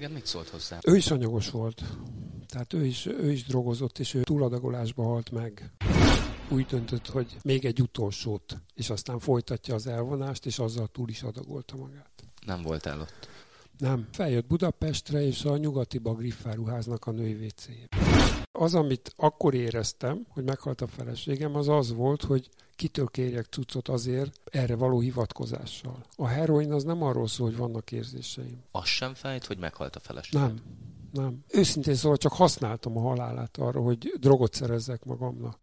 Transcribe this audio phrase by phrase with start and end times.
[0.00, 0.78] feleséged mit szólt hozzá?
[0.82, 1.82] Ő is anyagos volt.
[2.48, 5.72] Tehát ő is, ő is drogozott, és ő túladagolásba halt meg.
[6.48, 11.22] Úgy döntött, hogy még egy utolsót, és aztán folytatja az elvonást, és azzal túl is
[11.22, 12.10] adagolta magát.
[12.46, 13.28] Nem voltál ott?
[13.78, 14.08] Nem.
[14.12, 17.68] Feljött Budapestre, és a nyugatiba Griffáruháznak a női wc
[18.52, 22.48] Az, amit akkor éreztem, hogy meghalt a feleségem, az az volt, hogy
[22.80, 26.04] kitől kérjek cuccot azért erre való hivatkozással.
[26.16, 28.62] A heroin az nem arról szól, hogy vannak érzéseim.
[28.70, 30.42] Az sem fájt, hogy meghalt a feleségem?
[30.42, 30.58] Nem.
[31.12, 31.44] Nem.
[31.48, 35.58] Őszintén szóval csak használtam a halálát arra, hogy drogot szerezzek magamnak.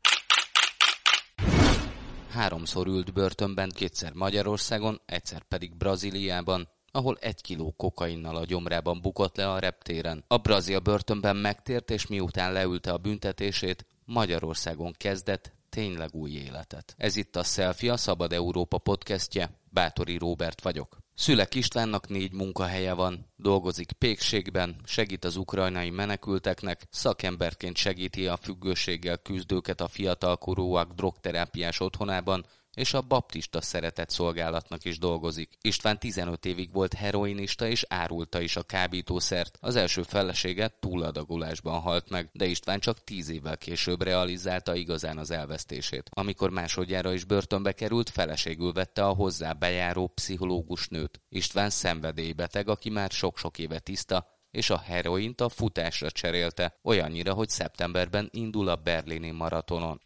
[2.30, 9.36] Háromszor ült börtönben, kétszer Magyarországon, egyszer pedig Brazíliában, ahol egy kiló kokainnal a gyomrában bukott
[9.36, 10.24] le a reptéren.
[10.27, 16.95] A brazil börtönben megtért, és miután leülte a büntetését, Magyarországon kezdett tényleg új életet.
[16.98, 19.49] Ez itt a Selfie, a Szabad Európa podcastje.
[19.70, 20.98] Bátori Róbert vagyok.
[21.13, 29.18] Szülek Istvánnak négy munkahelye van, dolgozik pékségben, segít az ukrajnai menekülteknek, szakemberként segíti a függőséggel
[29.18, 32.46] küzdőket a fiatalkorúak drogterápiás otthonában,
[32.78, 35.58] és a baptista szeretett szolgálatnak is dolgozik.
[35.62, 39.58] István 15 évig volt heroinista és árulta is a kábítószert.
[39.62, 45.32] Az első felesége túladagolásban halt meg, de István csak 10 évvel később realizálta igazán az
[45.32, 46.10] elvesztését.
[46.10, 51.22] Amikor másodjára is börtönbe került, feleségül vette a hozzá bejáró pszichológus nőt.
[51.30, 57.50] István szenvedélybeteg, aki már sok-sok éve tiszta, és a heroint a futásra cserélte, olyannyira, hogy
[57.50, 60.02] szeptemberben indul a berlini maratonon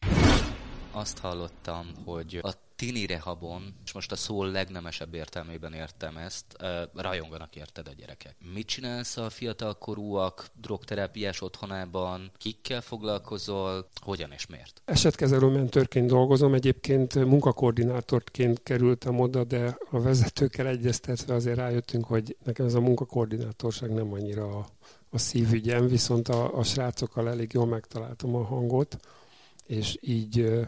[0.92, 6.45] azt hallottam, hogy a tini rehabon, és most a szó legnemesebb értelmében értem ezt,
[6.94, 8.36] rajonganak érted a gyerekek.
[8.53, 12.31] Mit csinálsz a fiatalkorúak drogterápiás otthonában?
[12.38, 13.88] Kikkel foglalkozol?
[14.02, 14.81] Hogyan és miért?
[14.86, 22.66] Esetkezelő mentőrként dolgozom, egyébként munkakoordinátorként kerültem oda, de a vezetőkkel egyeztetve azért rájöttünk, hogy nekem
[22.66, 24.67] ez a munkakoordinátorság nem annyira a,
[25.09, 28.97] a szívügyem, viszont a, a srácokkal elég jól megtaláltam a hangot,
[29.66, 30.68] és így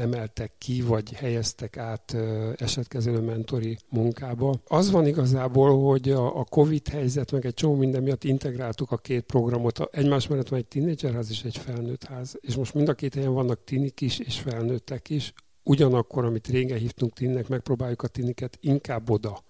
[0.00, 2.16] emeltek ki, vagy helyeztek át
[2.56, 4.54] esetkezelő mentori munkába.
[4.66, 9.24] Az van igazából, hogy a, Covid helyzet, meg egy csomó minden miatt integráltuk a két
[9.24, 9.80] programot.
[9.90, 13.32] Egymás mellett van egy tínédzserház és egy felnőtt ház, és most mind a két helyen
[13.32, 15.32] vannak tinik is és felnőttek is.
[15.62, 19.42] Ugyanakkor, amit régen hívtunk tinnek, megpróbáljuk a tiniket inkább oda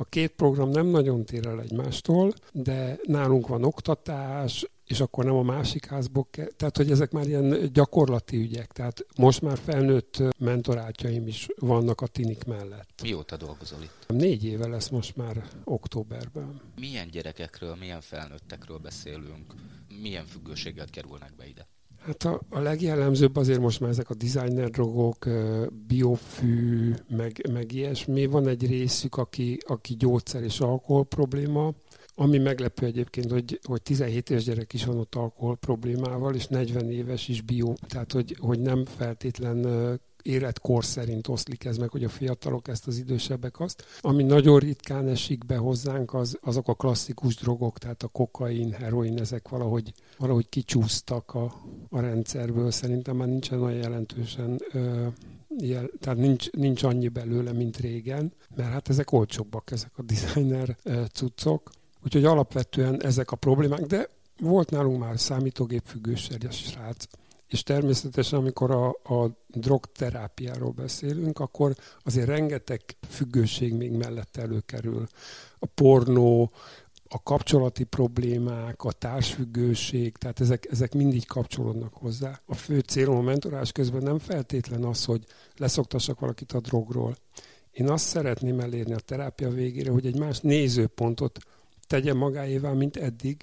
[0.00, 5.34] a két program nem nagyon tér el egymástól, de nálunk van oktatás, és akkor nem
[5.34, 6.46] a másik házból kell.
[6.56, 8.72] Tehát, hogy ezek már ilyen gyakorlati ügyek.
[8.72, 13.00] Tehát most már felnőtt mentorátjaim is vannak a tinik mellett.
[13.02, 14.04] Mióta dolgozol itt?
[14.06, 16.60] Négy éve lesz most már októberben.
[16.80, 19.54] Milyen gyerekekről, milyen felnőttekről beszélünk?
[20.02, 21.68] Milyen függőséggel kerülnek be ide?
[22.04, 25.28] Hát a, a legjellemzőbb azért most már ezek a designer drogok,
[25.86, 28.26] biofű, meg, meg ilyesmi.
[28.26, 31.72] Van egy részük, aki, aki gyógyszer és alkohol probléma,
[32.20, 36.90] ami meglepő egyébként, hogy, hogy 17 éves gyerek is van ott alkohol problémával, és 40
[36.90, 39.66] éves is bio, tehát hogy, hogy nem feltétlen
[40.22, 43.84] életkor szerint oszlik ez meg, hogy a fiatalok ezt, az idősebbek azt.
[44.00, 49.18] Ami nagyon ritkán esik be hozzánk, az, azok a klasszikus drogok, tehát a kokain, heroin,
[49.18, 51.54] ezek valahogy, valahogy kicsúsztak a,
[51.88, 52.70] a rendszerből.
[52.70, 55.06] Szerintem már nincsen olyan jelentősen ö,
[55.58, 60.76] jel, tehát nincs, nincs annyi belőle, mint régen, mert hát ezek olcsóbbak, ezek a designer
[61.12, 61.70] cuccok.
[62.04, 64.08] Úgyhogy alapvetően ezek a problémák, de
[64.40, 67.04] volt nálunk már számítógép függős srác,
[67.48, 75.06] és természetesen, amikor a, a drogterápiáról beszélünk, akkor azért rengeteg függőség még mellett előkerül.
[75.58, 76.52] A pornó,
[77.08, 82.40] a kapcsolati problémák, a társfüggőség, tehát ezek, ezek mindig kapcsolódnak hozzá.
[82.46, 85.24] A fő célom a mentorás közben nem feltétlen az, hogy
[85.56, 87.16] leszoktassak valakit a drogról.
[87.70, 91.38] Én azt szeretném elérni a terápia végére, hogy egy más nézőpontot
[91.88, 93.42] tegye magáévá, mint eddig,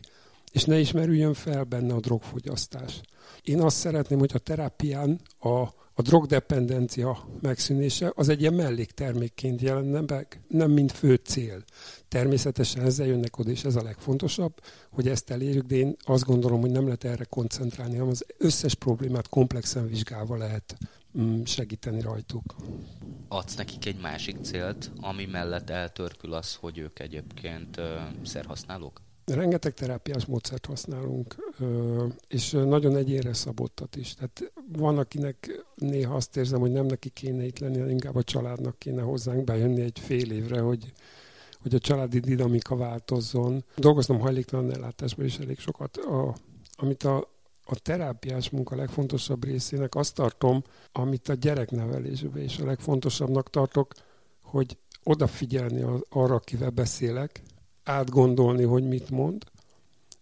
[0.52, 3.02] és ne ismerüljön fel benne a drogfogyasztás.
[3.44, 5.50] Én azt szeretném, hogy a terápián a,
[5.98, 11.64] a drogdependencia megszűnése az egy ilyen melléktermékként jelenne meg, nem mint fő cél.
[12.08, 14.54] Természetesen ezzel jönnek oda, és ez a legfontosabb,
[14.92, 18.74] hogy ezt elérjük, de én azt gondolom, hogy nem lehet erre koncentrálni, hanem az összes
[18.74, 20.78] problémát komplexen vizsgálva lehet
[21.46, 22.56] segíteni rajtuk.
[23.28, 27.82] Adsz nekik egy másik célt, ami mellett eltörpül az, hogy ők egyébként
[28.24, 29.02] szerhasználók?
[29.26, 31.54] Rengeteg terápiás módszert használunk,
[32.28, 34.14] és nagyon egyénre szabottat is.
[34.14, 38.80] Tehát van, akinek néha azt érzem, hogy nem neki kéne itt lenni, inkább a családnak
[38.80, 40.92] kéne hozzánk bejönni egy fél évre, hogy,
[41.62, 43.64] hogy a családi dinamika változzon.
[43.76, 45.98] Dolgoztam hajléktalan ellátásban is elég sokat.
[45.98, 46.36] A,
[46.76, 47.35] amit a,
[47.66, 53.94] a terápiás munka legfontosabb részének azt tartom, amit a gyereknevelésben is a legfontosabbnak tartok,
[54.42, 57.42] hogy odafigyelni arra, akivel beszélek,
[57.84, 59.44] átgondolni, hogy mit mond,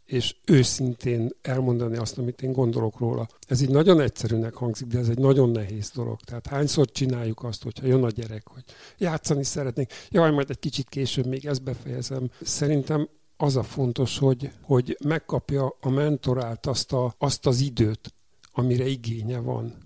[0.06, 3.28] és őszintén elmondani azt, amit én gondolok róla.
[3.48, 6.20] Ez így nagyon egyszerűnek hangzik, de ez egy nagyon nehéz dolog.
[6.20, 8.64] Tehát hányszor csináljuk azt, hogyha jön a gyerek, hogy
[8.98, 12.32] játszani szeretnék, jaj, majd egy kicsit később még ezt befejezem.
[12.42, 18.14] Szerintem az a fontos, hogy, hogy megkapja a mentorát azt, a, azt az időt,
[18.52, 19.78] amire igénye van.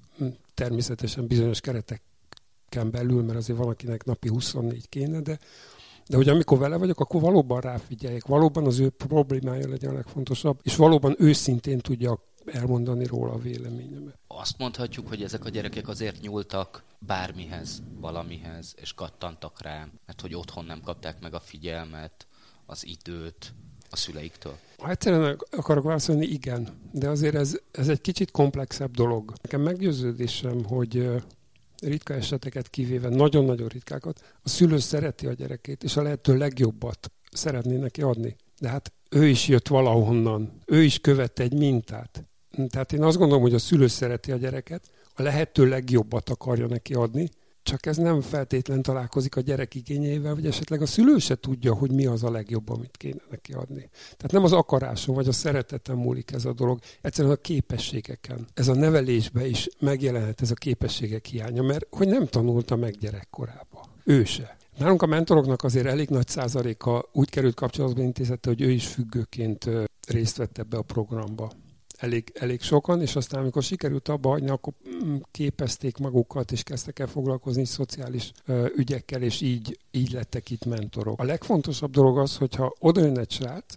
[0.53, 5.39] Természetesen bizonyos kereteken belül, mert azért valakinek napi 24 kéne, de
[6.07, 10.59] de hogy amikor vele vagyok, akkor valóban ráfigyeljek, valóban az ő problémája legyen a legfontosabb,
[10.63, 14.19] és valóban őszintén tudja elmondani róla a véleményemet.
[14.27, 20.35] Azt mondhatjuk, hogy ezek a gyerekek azért nyúltak bármihez, valamihez, és kattantak rá, mert hogy
[20.35, 22.26] otthon nem kapták meg a figyelmet,
[22.67, 23.53] az időt
[23.89, 24.57] a szüleiktől?
[24.77, 26.67] Ha egyszerűen akarok válaszolni, igen.
[26.91, 29.33] De azért ez, ez egy kicsit komplexebb dolog.
[29.41, 31.09] Nekem meggyőződésem, hogy
[31.81, 37.75] ritka eseteket kivéve, nagyon-nagyon ritkákat, a szülő szereti a gyerekét, és a lehető legjobbat szeretné
[37.75, 38.35] neki adni.
[38.59, 42.23] De hát ő is jött valahonnan, ő is követte egy mintát.
[42.69, 46.93] Tehát én azt gondolom, hogy a szülő szereti a gyereket, a lehető legjobbat akarja neki
[46.93, 47.29] adni,
[47.67, 51.91] csak ez nem feltétlen találkozik a gyerek igényeivel, vagy esetleg a szülő se tudja, hogy
[51.91, 53.89] mi az a legjobb, amit kéne neki adni.
[54.01, 58.47] Tehát nem az akaráson vagy a szereteten múlik ez a dolog, egyszerűen a képességeken.
[58.53, 63.85] Ez a nevelésbe is megjelenhet ez a képességek hiánya, mert hogy nem tanulta meg gyerekkorába.
[64.03, 64.57] Ő se.
[64.77, 69.69] Nálunk a mentoroknak azért elég nagy százaléka úgy került kapcsolatba intézette, hogy ő is függőként
[70.07, 71.51] részt vett ebbe a programba
[71.97, 74.73] elég, elég sokan, és aztán amikor sikerült abba hagyni, akkor
[75.05, 80.65] mm, képezték magukat, és kezdtek el foglalkozni szociális ö, ügyekkel, és így, így lettek itt
[80.65, 81.19] mentorok.
[81.19, 83.75] A legfontosabb dolog az, hogyha oda jön egy srác,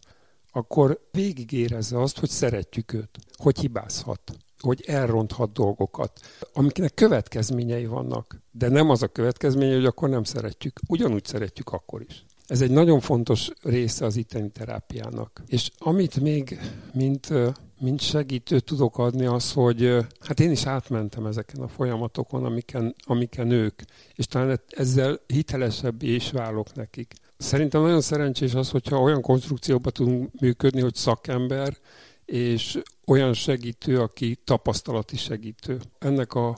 [0.52, 6.20] akkor végigérezze azt, hogy szeretjük őt, hogy hibázhat, hogy elronthat dolgokat,
[6.52, 8.43] amiknek következményei vannak.
[8.50, 10.81] De nem az a következménye, hogy akkor nem szeretjük.
[10.88, 12.25] Ugyanúgy szeretjük akkor is.
[12.50, 15.43] Ez egy nagyon fontos része az itteni terápiának.
[15.47, 16.61] És amit még,
[16.93, 17.32] mint
[17.81, 23.50] mint segítő tudok adni az, hogy hát én is átmentem ezeken a folyamatokon, amiken, amiken
[23.50, 23.82] ők,
[24.14, 27.14] és talán ezzel hitelesebb is válok nekik.
[27.37, 31.76] Szerintem nagyon szerencsés az, hogyha olyan konstrukcióba tudunk működni, hogy szakember,
[32.25, 35.81] és olyan segítő, aki tapasztalati segítő.
[35.99, 36.49] Ennek a,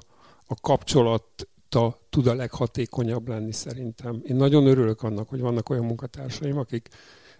[0.46, 0.54] a
[1.72, 4.20] kapcsolata tud a leghatékonyabb lenni szerintem.
[4.24, 6.88] Én nagyon örülök annak, hogy vannak olyan munkatársaim, akik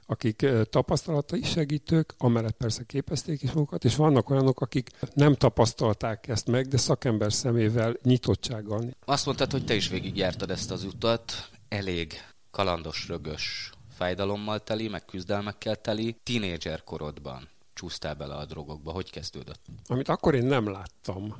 [0.07, 6.47] akik tapasztalatai segítők, amellett persze képezték is magukat, és vannak olyanok, akik nem tapasztalták ezt
[6.47, 8.85] meg, de szakember szemével, nyitottsággal.
[9.05, 12.13] Azt mondtad, hogy te is végigjártad ezt az utat, elég
[12.51, 18.93] kalandos, rögös, fájdalommal teli, meg küzdelmekkel teli, tínédzser korodban csúsztál bele a drogokba.
[18.93, 19.65] Hogy kezdődött?
[19.87, 21.35] Amit akkor én nem láttam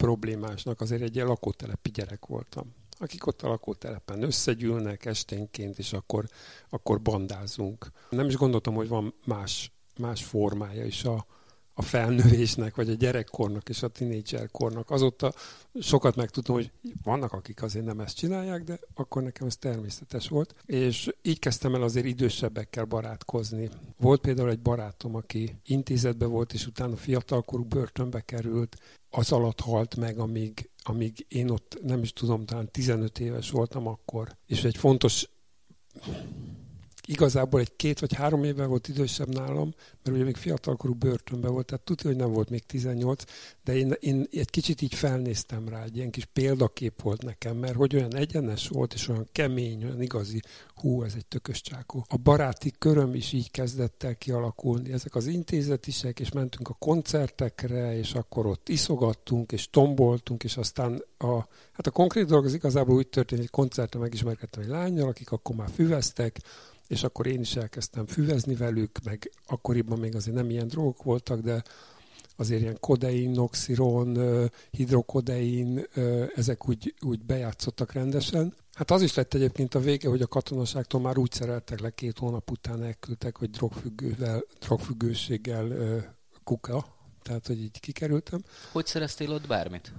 [0.00, 6.28] problémásnak, azért egy ilyen lakótelepi gyerek voltam akik ott a lakótelepen összegyűlnek esténként, és akkor,
[6.68, 7.90] akkor bandázunk.
[8.10, 11.26] Nem is gondoltam, hogy van más, más formája is a,
[11.74, 14.90] a felnövésnek, vagy a gyerekkornak és a tinédzserkornak.
[14.90, 15.32] Azóta
[15.80, 16.70] sokat megtudtam, hogy
[17.02, 20.54] vannak, akik azért nem ezt csinálják, de akkor nekem ez természetes volt.
[20.66, 23.70] És így kezdtem el azért idősebbekkel barátkozni.
[23.96, 28.76] Volt például egy barátom, aki intézetbe volt, és utána fiatalkorú börtönbe került,
[29.10, 33.86] az alatt halt meg, amíg, amíg én ott nem is tudom, talán 15 éves voltam
[33.86, 34.36] akkor.
[34.46, 35.28] És egy fontos
[37.10, 41.66] igazából egy két vagy három évvel volt idősebb nálam, mert ugye még fiatalkorú börtönben volt,
[41.66, 43.24] tehát tudja, hogy nem volt még 18,
[43.64, 47.74] de én, én egy kicsit így felnéztem rá, egy ilyen kis példakép volt nekem, mert
[47.74, 50.40] hogy olyan egyenes volt, és olyan kemény, olyan igazi,
[50.74, 52.04] hú, ez egy tökös csákó.
[52.08, 54.92] A baráti köröm is így kezdett el kialakulni.
[54.92, 61.04] Ezek az intézetisek, és mentünk a koncertekre, és akkor ott iszogattunk, és tomboltunk, és aztán
[61.18, 61.34] a,
[61.72, 65.56] hát a konkrét dolog az igazából úgy történt, hogy koncertre megismerkedtem egy lányjal, akik akkor
[65.56, 66.38] már füveztek,
[66.90, 71.40] és akkor én is elkezdtem füvezni velük, meg akkoriban még azért nem ilyen drogok voltak,
[71.40, 71.62] de
[72.36, 74.18] azért ilyen kodein, noxiron,
[74.70, 75.86] hidrokodein,
[76.34, 78.54] ezek úgy, úgy bejátszottak rendesen.
[78.72, 82.18] Hát az is lett egyébként a vége, hogy a katonaságtól már úgy szereltek le két
[82.18, 85.72] hónap után elküldtek, hogy drogfüggővel, drogfüggőséggel
[86.44, 86.86] kuka,
[87.22, 88.42] tehát hogy így kikerültem.
[88.72, 89.92] Hogy szereztél ott bármit?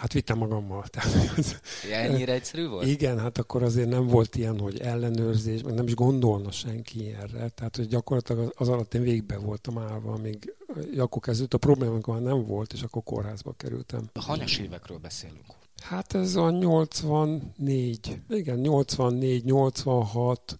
[0.00, 0.84] Hát vittem magammal.
[0.86, 1.60] Tehát, az,
[1.92, 2.86] Ennyire egyszerű volt?
[2.86, 7.48] Igen, hát akkor azért nem volt ilyen, hogy ellenőrzés, meg nem is gondolna senki erre.
[7.48, 10.54] Tehát, hogy gyakorlatilag az alatt én végbe voltam állva, amíg
[10.96, 14.10] akkor kezdődött a probléma, amikor már nem volt, és akkor kórházba kerültem.
[14.12, 15.44] A hanyas évekről beszélünk?
[15.82, 20.58] Hát ez a 84, igen, 84, 86,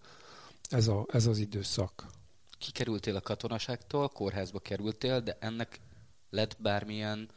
[0.69, 2.07] ez, a, ez az időszak.
[2.59, 5.81] Kikerültél a katonaságtól, kórházba kerültél, de ennek
[6.31, 7.29] lett bármilyen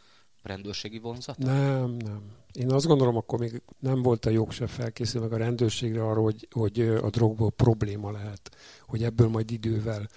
[0.44, 1.38] rendőrségi vonzat?
[1.38, 2.22] Nem, nem.
[2.52, 6.22] Én azt gondolom, akkor még nem volt a jog se felkészülve meg a rendőrségre arra,
[6.22, 8.56] hogy, hogy a drogból probléma lehet,
[8.88, 10.08] hogy ebből majd idővel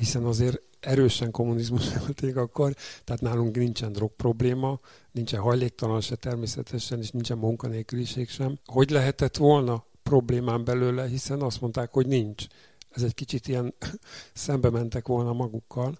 [0.00, 4.80] hiszen azért erősen kommunizmus volt akkor, tehát nálunk nincsen drog probléma,
[5.12, 8.58] nincsen hajléktalan se természetesen, és nincsen munkanélküliség sem.
[8.66, 12.46] Hogy lehetett volna problémám belőle, hiszen azt mondták, hogy nincs.
[12.90, 13.74] Ez egy kicsit ilyen
[14.32, 15.98] szembe mentek volna magukkal.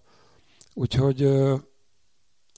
[0.74, 1.28] Úgyhogy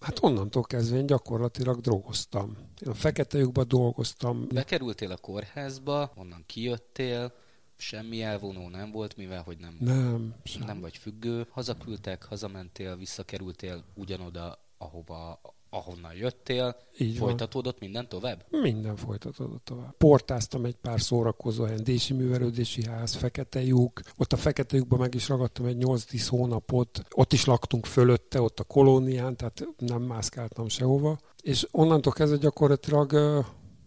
[0.03, 2.57] hát onnantól kezdve én gyakorlatilag drogoztam.
[2.81, 4.47] Én a fekete lyukba dolgoztam.
[4.49, 7.33] Bekerültél a kórházba, onnan kijöttél,
[7.77, 10.35] semmi elvonó nem volt, mivel hogy nem, nem,
[10.67, 11.47] nem vagy függő.
[11.51, 15.41] Hazaküldtek, hazamentél, visszakerültél ugyanoda, ahova
[15.75, 17.89] ahonnan jöttél, Így folytatódott van.
[17.89, 18.45] minden tovább?
[18.51, 19.97] Minden folytatódott tovább.
[19.97, 24.01] Portáztam egy pár szórakozó helyen, Dési Művelődési Ház, Fekete lyuk.
[24.17, 27.03] Ott a Fekete lyukban meg is ragadtam egy 8-10 hónapot.
[27.11, 31.19] Ott is laktunk fölötte, ott a kolónián, tehát nem mászkáltam sehova.
[31.43, 33.13] És onnantól kezdve gyakorlatilag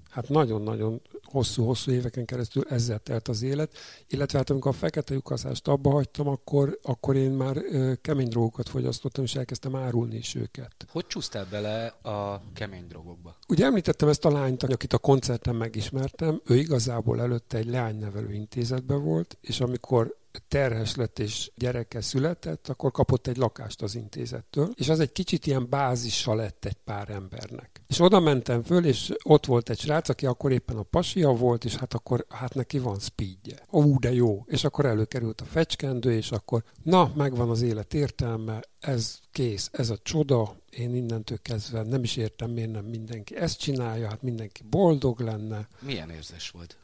[0.09, 3.77] hát nagyon-nagyon hosszú-hosszú éveken keresztül ezzel telt az élet,
[4.07, 7.61] illetve hát amikor a fekete lyukaszást abba hagytam, akkor, akkor én már
[8.01, 10.85] kemény drogokat fogyasztottam, és elkezdtem árulni is őket.
[10.91, 13.35] Hogy csúsztál bele a kemény drogokba?
[13.47, 19.03] Ugye említettem ezt a lányt, akit a koncerten megismertem, ő igazából előtte egy leánynevelő intézetben
[19.03, 20.15] volt, és amikor
[20.47, 25.45] terhes lett és gyereke született, akkor kapott egy lakást az intézettől, és az egy kicsit
[25.45, 27.83] ilyen bázisa lett egy pár embernek.
[27.87, 31.65] És oda mentem föl, és ott volt egy srác, aki akkor éppen a pasia volt,
[31.65, 33.65] és hát akkor hát neki van speedje.
[33.71, 34.43] Ó, de jó.
[34.47, 39.89] És akkor előkerült a fecskendő, és akkor na, megvan az élet értelme, ez kész, ez
[39.89, 44.63] a csoda, én innentől kezdve nem is értem, miért nem mindenki ezt csinálja, hát mindenki
[44.69, 45.67] boldog lenne.
[45.79, 46.77] Milyen érzés volt?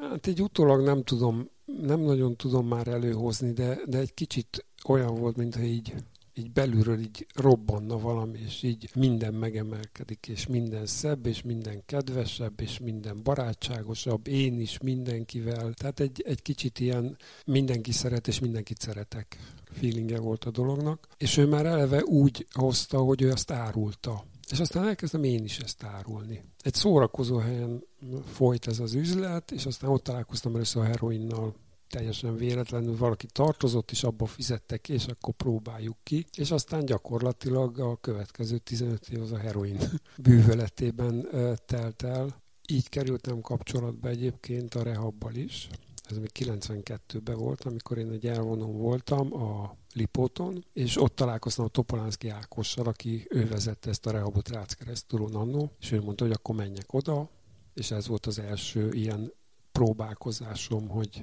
[0.00, 5.14] Hát így utólag nem tudom, nem nagyon tudom már előhozni, de, de egy kicsit olyan
[5.14, 5.94] volt, mintha így,
[6.34, 12.60] így belülről így robbanna valami, és így minden megemelkedik, és minden szebb, és minden kedvesebb,
[12.60, 15.72] és minden barátságosabb, én is mindenkivel.
[15.72, 17.16] Tehát egy, egy kicsit ilyen
[17.46, 19.38] mindenki szeret, és mindenkit szeretek
[19.72, 21.08] feelingje volt a dolognak.
[21.16, 24.24] És ő már eleve úgy hozta, hogy ő azt árulta.
[24.50, 26.44] És aztán elkezdtem én is ezt árulni.
[26.62, 27.84] Egy szórakozó helyen
[28.24, 31.54] folyt ez az üzlet, és aztán ott találkoztam először a heroinnal,
[31.88, 36.26] teljesen véletlenül valaki tartozott, és abba fizettek, és akkor próbáljuk ki.
[36.36, 39.78] És aztán gyakorlatilag a következő 15 év az a heroin
[40.22, 41.28] bűvöletében
[41.66, 42.42] telt el.
[42.68, 45.68] Így kerültem kapcsolatba egyébként a rehabbal is.
[46.10, 51.68] Ez még 92-ben volt, amikor én egy elvonom voltam a Lipóton, és ott találkoztam a
[51.68, 56.54] Topolánszki Ákossal, aki ő vezette ezt a rehabot Ráckeresztúron annó, és ő mondta, hogy akkor
[56.54, 57.28] menjek oda,
[57.74, 59.32] és ez volt az első ilyen
[59.72, 61.22] próbálkozásom, hogy,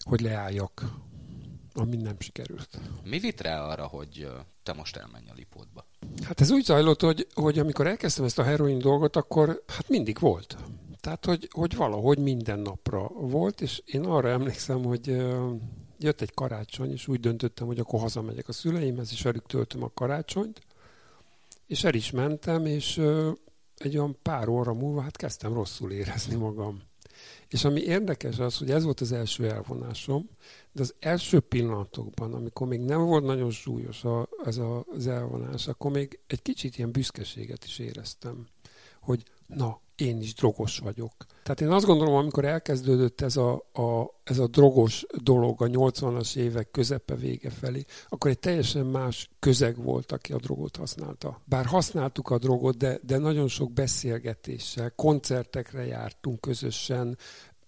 [0.00, 0.84] hogy leálljak,
[1.74, 2.80] ami nem sikerült.
[3.04, 4.28] Mi vitt rá arra, hogy
[4.62, 5.86] te most elmenj a Lipótba?
[6.22, 10.18] Hát ez úgy zajlott, hogy, hogy amikor elkezdtem ezt a heroin dolgot, akkor hát mindig
[10.18, 10.56] volt.
[11.02, 15.06] Tehát, hogy, hogy valahogy minden napra volt, és én arra emlékszem, hogy
[15.98, 19.90] jött egy karácsony, és úgy döntöttem, hogy akkor hazamegyek a szüleimhez, és velük töltöm a
[19.94, 20.60] karácsonyt,
[21.66, 22.98] és el is mentem, és
[23.76, 26.82] egy olyan pár óra múlva hát kezdtem rosszul érezni magam.
[27.48, 30.28] És ami érdekes az, hogy ez volt az első elvonásom,
[30.72, 35.68] de az első pillanatokban, amikor még nem volt nagyon súlyos a, ez a, az elvonás,
[35.68, 38.46] akkor még egy kicsit ilyen büszkeséget is éreztem,
[39.00, 41.12] hogy na, én is drogos vagyok.
[41.42, 46.36] Tehát én azt gondolom, amikor elkezdődött ez a, a, ez a drogos dolog a 80-as
[46.36, 51.40] évek közepe vége felé, akkor egy teljesen más közeg volt, aki a drogot használta.
[51.44, 57.18] Bár használtuk a drogot, de, de nagyon sok beszélgetéssel, koncertekre jártunk közösen,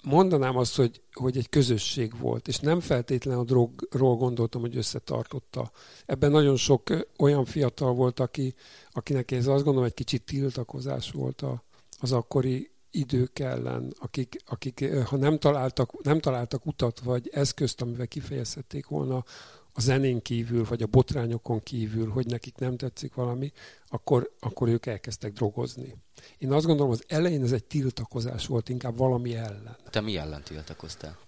[0.04, 5.70] mondanám azt, hogy, hogy egy közösség volt, és nem feltétlenül a drogról gondoltam, hogy összetartotta.
[6.06, 6.82] Ebben nagyon sok
[7.18, 8.54] olyan fiatal volt, aki,
[8.92, 11.62] akinek ez azt gondolom egy kicsit tiltakozás volt a,
[12.04, 18.06] az akkori idők ellen, akik, akik ha nem találtak, nem találtak utat vagy eszközt, amivel
[18.06, 19.24] kifejezhették volna
[19.72, 23.52] a zenén kívül, vagy a botrányokon kívül, hogy nekik nem tetszik valami,
[23.86, 25.96] akkor, akkor ők elkezdtek drogozni.
[26.38, 29.76] Én azt gondolom, az elején ez egy tiltakozás volt, inkább valami ellen.
[29.90, 31.18] Te mi ellen tiltakoztál?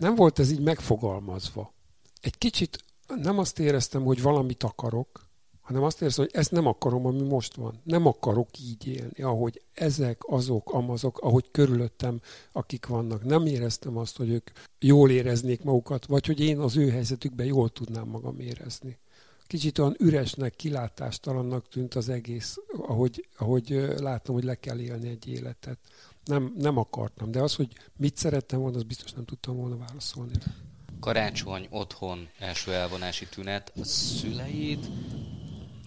[0.00, 1.74] Nem volt ez így megfogalmazva.
[2.20, 5.29] Egy kicsit nem azt éreztem, hogy valamit akarok,
[5.70, 7.80] hanem azt érzem, hogy ezt nem akarom, ami most van.
[7.84, 12.20] Nem akarok így élni, ahogy ezek, azok, amazok, ahogy körülöttem,
[12.52, 13.24] akik vannak.
[13.24, 17.68] Nem éreztem azt, hogy ők jól éreznék magukat, vagy hogy én az ő helyzetükben jól
[17.68, 18.98] tudnám magam érezni.
[19.46, 25.28] Kicsit olyan üresnek, kilátástalannak tűnt az egész, ahogy, ahogy látom, hogy le kell élni egy
[25.28, 25.78] életet.
[26.24, 30.32] Nem, nem akartam, de az, hogy mit szerettem volna, az biztos nem tudtam volna válaszolni.
[31.00, 34.88] Karácsony, otthon, első elvonási tünet, a szüleid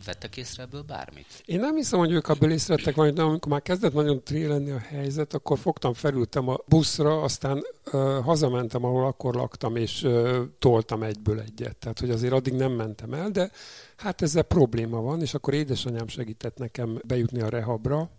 [0.05, 1.43] vettek észre ebből bármit?
[1.45, 4.71] Én nem hiszem, hogy ők ebből észrevettek valamit, de amikor már kezdett nagyon tré lenni
[4.71, 10.37] a helyzet, akkor fogtam, felültem a buszra, aztán uh, hazamentem, ahol akkor laktam, és uh,
[10.59, 11.77] toltam egyből egyet.
[11.77, 13.51] Tehát, hogy azért addig nem mentem el, de
[13.97, 18.09] hát ezzel probléma van, és akkor édesanyám segített nekem bejutni a rehabra,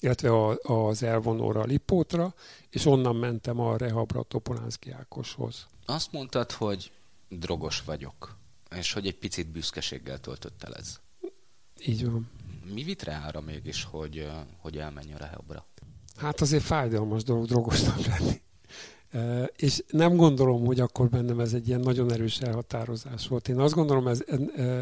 [0.00, 2.34] illetve a, az elvonóra, a Lipótra,
[2.70, 5.66] és onnan mentem a rehabra a Topolánszki Ákoshoz.
[5.86, 6.92] Azt mondtad, hogy
[7.28, 8.36] drogos vagyok,
[8.76, 11.00] és hogy egy picit büszkeséggel töltött el ez.
[11.86, 12.30] Így van.
[12.74, 15.66] Mi vit rá arra mégis, hogy, hogy elmenj a rehabra?
[16.16, 18.42] Hát azért fájdalmas dolog drogosnak lenni.
[19.56, 23.48] És nem gondolom, hogy akkor bennem ez egy ilyen nagyon erős elhatározás volt.
[23.48, 24.24] Én azt gondolom, ez,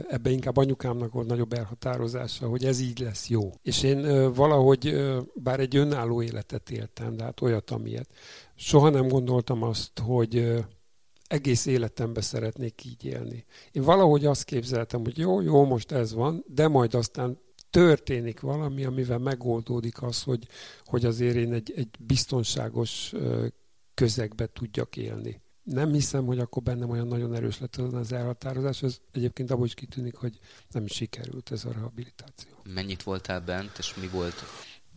[0.08, 3.52] ebbe inkább anyukámnak volt nagyobb elhatározása, hogy ez így lesz jó.
[3.62, 4.96] És én valahogy,
[5.34, 8.08] bár egy önálló életet éltem, de hát olyat, amilyet,
[8.54, 10.64] soha nem gondoltam azt, hogy
[11.32, 13.44] egész életemben szeretnék így élni.
[13.70, 17.38] Én valahogy azt képzeltem, hogy jó, jó, most ez van, de majd aztán
[17.70, 20.46] történik valami, amivel megoldódik az, hogy,
[20.84, 23.12] hogy azért én egy, egy biztonságos
[23.94, 25.40] közegbe tudjak élni.
[25.62, 29.74] Nem hiszem, hogy akkor bennem olyan nagyon erős lett az elhatározás, ez egyébként abból is
[29.74, 30.38] kitűnik, hogy
[30.70, 32.52] nem sikerült ez a rehabilitáció.
[32.74, 34.34] Mennyit voltál bent, és mi volt,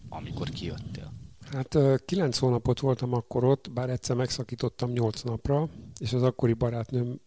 [0.10, 1.25] amikor kijöttél?
[1.52, 7.20] Hát kilenc hónapot voltam akkor ott, bár egyszer megszakítottam nyolc napra, és az akkori barátnőm,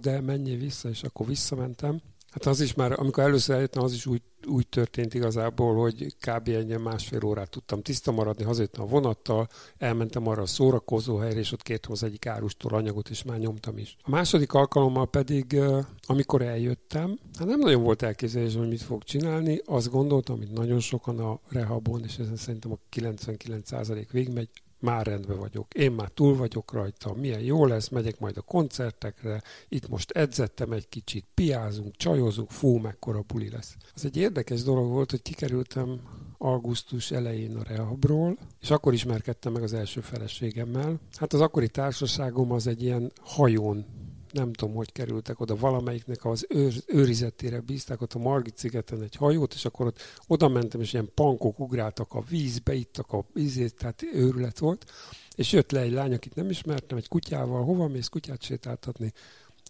[0.00, 2.00] de menjél vissza, és akkor visszamentem.
[2.34, 6.48] Hát az is már, amikor először eljöttem, az is úgy, úgy történt igazából, hogy kb.
[6.48, 9.48] egy másfél órát tudtam tiszta maradni, hazajöttem a vonattal,
[9.78, 13.78] elmentem arra a szórakozó helyre, és ott kértem az egyik árustól anyagot, és már nyomtam
[13.78, 13.96] is.
[14.02, 15.60] A második alkalommal pedig,
[16.06, 20.80] amikor eljöttem, hát nem nagyon volt elképzelés, hogy mit fog csinálni, azt gondoltam, hogy nagyon
[20.80, 24.48] sokan a rehabon, és ezen szerintem a 99% végigmegy,
[24.84, 29.42] már rendben vagyok, én már túl vagyok rajta, milyen jó lesz, megyek majd a koncertekre,
[29.68, 33.76] itt most edzettem egy kicsit, piázunk, csajozunk, fú, mekkora buli lesz.
[33.94, 36.00] Az egy érdekes dolog volt, hogy kikerültem
[36.38, 41.00] augusztus elején a rehabról, és akkor ismerkedtem meg az első feleségemmel.
[41.12, 43.86] Hát az akkori társaságom az egy ilyen hajón
[44.34, 49.14] nem tudom, hogy kerültek oda, valamelyiknek az őr, őrizetére bízták ott a Margit szigeten egy
[49.14, 53.74] hajót, és akkor ott oda mentem, és ilyen pankok ugráltak a vízbe, ittak a vízét,
[53.74, 54.90] tehát őrület volt,
[55.36, 59.12] és jött le egy lány, akit nem ismertem, egy kutyával, hova mész kutyát sétáltatni.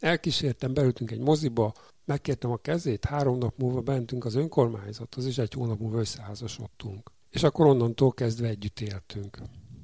[0.00, 1.72] Elkísértem, beültünk egy moziba,
[2.05, 7.11] megkértem a kezét, három nap múlva bentünk az önkormányzathoz, és egy hónap múlva összeházasodtunk.
[7.31, 9.38] És akkor onnantól kezdve együtt éltünk.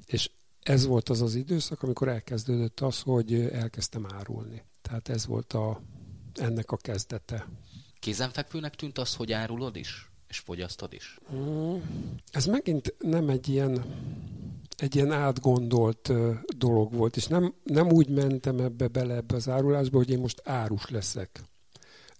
[0.05, 0.29] És
[0.61, 4.63] ez volt az az időszak, amikor elkezdődött az, hogy elkezdtem árulni.
[4.91, 5.81] Tehát ez volt a,
[6.33, 7.47] ennek a kezdete.
[7.99, 10.11] Kézenfekvőnek tűnt az, hogy árulod is?
[10.27, 11.17] És fogyasztod is?
[11.33, 11.75] Mm,
[12.31, 13.85] ez megint nem egy ilyen,
[14.77, 16.11] egy ilyen átgondolt
[16.57, 20.41] dolog volt, és nem, nem úgy mentem ebbe bele ebbe az árulásba, hogy én most
[20.43, 21.41] árus leszek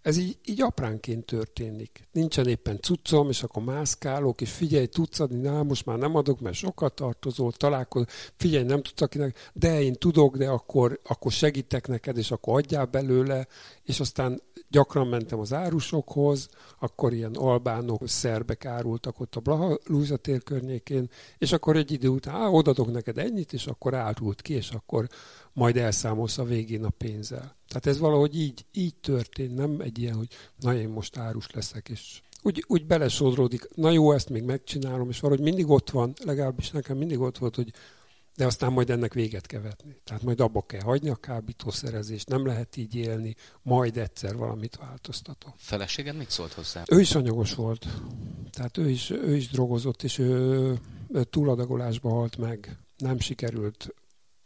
[0.01, 2.07] ez így, így apránként történik.
[2.11, 6.39] Nincsen éppen cuccom, és akkor mászkálok, és figyelj, tudsz adni, na, most már nem adok,
[6.39, 11.87] mert sokat tartozol, találkozol, figyelj, nem tudsz akinek, de én tudok, de akkor, akkor segítek
[11.87, 13.47] neked, és akkor adjál belőle,
[13.83, 19.77] és aztán gyakran mentem az árusokhoz, akkor ilyen albánok, szerbek árultak ott a Blaha
[20.21, 24.53] tér környékén, és akkor egy idő után, á, odadok neked ennyit, és akkor árult ki,
[24.53, 25.07] és akkor
[25.53, 27.55] majd elszámolsz a végén a pénzzel.
[27.67, 30.27] Tehát ez valahogy így, így történt, nem egy ilyen, hogy
[30.59, 35.19] na én most árus leszek, és úgy, úgy belesodródik, na jó, ezt még megcsinálom, és
[35.19, 37.73] valahogy mindig ott van, legalábbis nekem mindig ott volt, hogy
[38.35, 40.01] de aztán majd ennek véget kell vetni.
[40.03, 45.53] Tehát majd abba kell hagyni a kábítószerezést, nem lehet így élni, majd egyszer valamit változtatok.
[45.57, 46.83] Feleséged mit szólt hozzá?
[46.87, 47.87] Ő is anyagos volt.
[48.51, 50.27] Tehát ő is, ő is drogozott, és ő,
[51.09, 52.77] ő túladagolásba halt meg.
[52.97, 53.93] Nem sikerült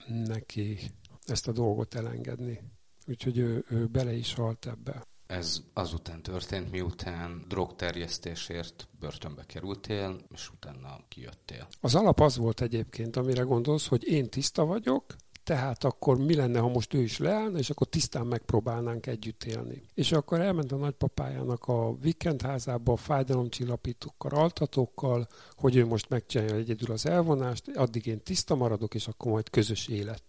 [0.08, 0.80] neki
[1.26, 2.60] ezt a dolgot elengedni.
[3.08, 5.04] Úgyhogy ő, ő bele is halt ebbe.
[5.28, 11.68] Ez azután történt, miután drogterjesztésért börtönbe kerültél, és utána kijöttél.
[11.82, 15.16] Az alap az volt egyébként, amire gondolsz, hogy én tiszta vagyok,
[15.46, 19.82] tehát akkor mi lenne, ha most ő is leállna, és akkor tisztán megpróbálnánk együtt élni.
[19.94, 27.06] És akkor elment a nagypapájának a vikendházába fájdalomcsillapítókkal, altatókkal, hogy ő most megcsinálja egyedül az
[27.06, 30.24] elvonást, addig én tiszta maradok, és akkor majd közös élet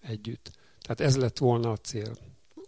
[0.00, 0.50] együtt.
[0.80, 2.16] Tehát ez lett volna a cél.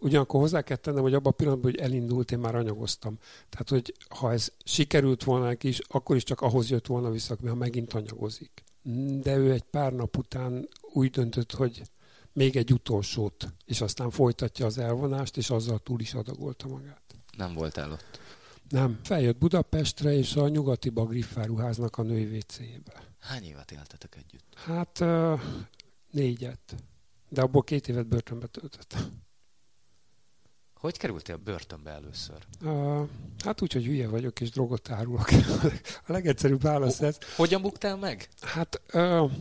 [0.01, 3.19] Ugyanakkor hozzá kell tennem, hogy abban a pillanatban, hogy elindult, én már anyagoztam.
[3.49, 7.37] Tehát, hogy ha ez sikerült volna neki is, akkor is csak ahhoz jött volna vissza,
[7.47, 8.65] ha megint anyagozik.
[9.23, 11.83] De ő egy pár nap után úgy döntött, hogy
[12.33, 17.03] még egy utolsót, és aztán folytatja az elvonást, és azzal túl is adagolta magát.
[17.37, 18.21] Nem voltál ott?
[18.69, 19.01] Nem.
[19.03, 22.93] Feljött Budapestre, és a nyugati Griffáruháznak a női WC-jébe.
[23.19, 24.55] Hány évet éltetek együtt?
[24.55, 25.05] Hát
[26.11, 26.75] négyet.
[27.29, 28.97] De abból két évet börtönbe töltött.
[30.75, 32.47] Hogy kerültél börtönbe először?
[32.63, 33.09] Uh,
[33.45, 35.29] hát úgy, hogy hülye vagyok és drogot árulok.
[36.07, 37.19] a legegyszerűbb válasz ez.
[37.37, 38.29] Hogyan buktál meg?
[38.41, 39.33] Hát uh,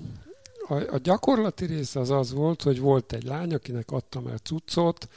[0.69, 5.09] a, a gyakorlati része az az volt, hogy volt egy lány, akinek adtam el cuccot.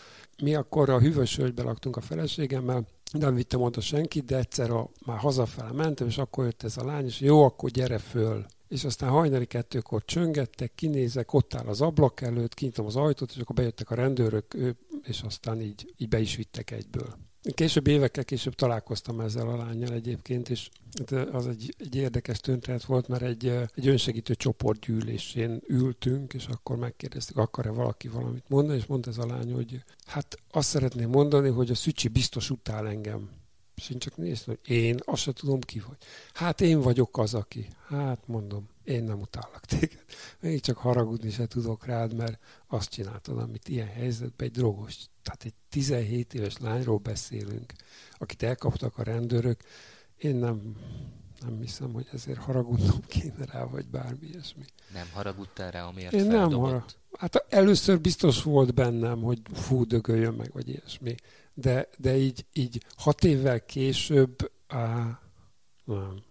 [0.42, 4.88] Mi akkor a hűvös hölgybe laktunk a feleségemmel, nem vittem oda senkit, de egyszer a,
[5.06, 8.46] már hazafele mentem, és akkor jött ez a lány, és jó, akkor gyere föl.
[8.68, 13.40] És aztán hajnali kettőkor csöngettek, kinézek, ott áll az ablak előtt, kinyitom az ajtót, és
[13.40, 17.21] akkor bejöttek a rendőrök, ő, és aztán így, így be is vittek egyből.
[17.42, 20.68] Később évekkel később találkoztam ezzel a lányjal egyébként, és
[21.32, 27.36] az egy, egy érdekes történet volt, mert egy, egy önsegítő csoportgyűlésén ültünk, és akkor megkérdeztük,
[27.36, 31.70] akar-e valaki valamit mondani, és mondta ez a lány, hogy hát azt szeretném mondani, hogy
[31.70, 33.30] a Szücsi biztos utál engem.
[33.74, 35.96] És én csak néztem, hogy én, azt sem tudom ki vagy.
[36.32, 37.68] Hát én vagyok az, aki.
[37.86, 40.04] Hát mondom, én nem utállak téged.
[40.40, 45.44] Még csak haragudni se tudok rád, mert azt csináltad, amit ilyen helyzetben egy drogos, tehát
[45.44, 47.72] egy 17 éves lányról beszélünk,
[48.12, 49.60] akit elkaptak a rendőrök.
[50.16, 50.76] Én nem,
[51.40, 54.64] nem hiszem, hogy ezért haragudnom kéne rá, vagy bármi ilyesmi.
[54.92, 56.50] Nem haragudtál rá, amiért Én feldobott?
[56.50, 56.84] nem harag...
[57.18, 61.14] Hát először biztos volt bennem, hogy fú, dögöljön meg, vagy ilyesmi.
[61.54, 65.20] De, de így, így hat évvel később, á,
[65.84, 66.22] nem,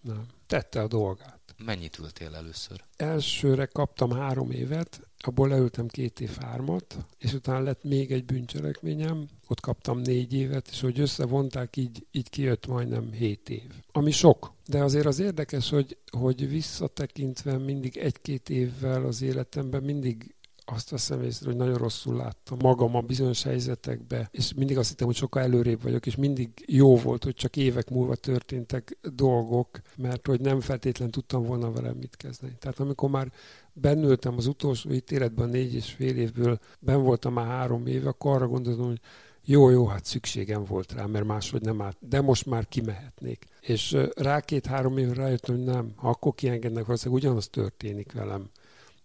[0.00, 0.26] nem.
[0.48, 1.40] Tette a dolgát.
[1.64, 2.84] Mennyit ültél először?
[2.96, 9.28] Elsőre kaptam három évet, abból leültem két év hármat, és utána lett még egy bűncselekményem,
[9.48, 13.72] ott kaptam négy évet, és hogy összevonták, így, így kijött majdnem hét év.
[13.92, 20.34] Ami sok, de azért az érdekes, hogy, hogy visszatekintve mindig egy-két évvel az életemben mindig
[20.70, 25.06] azt veszem észre, hogy nagyon rosszul láttam magam a bizonyos helyzetekbe, és mindig azt hittem,
[25.06, 30.26] hogy sokkal előrébb vagyok, és mindig jó volt, hogy csak évek múlva történtek dolgok, mert
[30.26, 32.56] hogy nem feltétlen tudtam volna velem mit kezdeni.
[32.58, 33.32] Tehát amikor már
[33.72, 38.48] bennültem az utolsó ítéletben négy és fél évből, ben voltam már három éve, akkor arra
[38.48, 39.00] gondoltam, hogy
[39.44, 43.44] jó, jó, hát szükségem volt rá, mert máshogy nem állt, de most már kimehetnék.
[43.60, 48.50] És rá két-három évre rájöttem, hogy nem, ha akkor kiengednek, valószínűleg ugyanaz történik velem.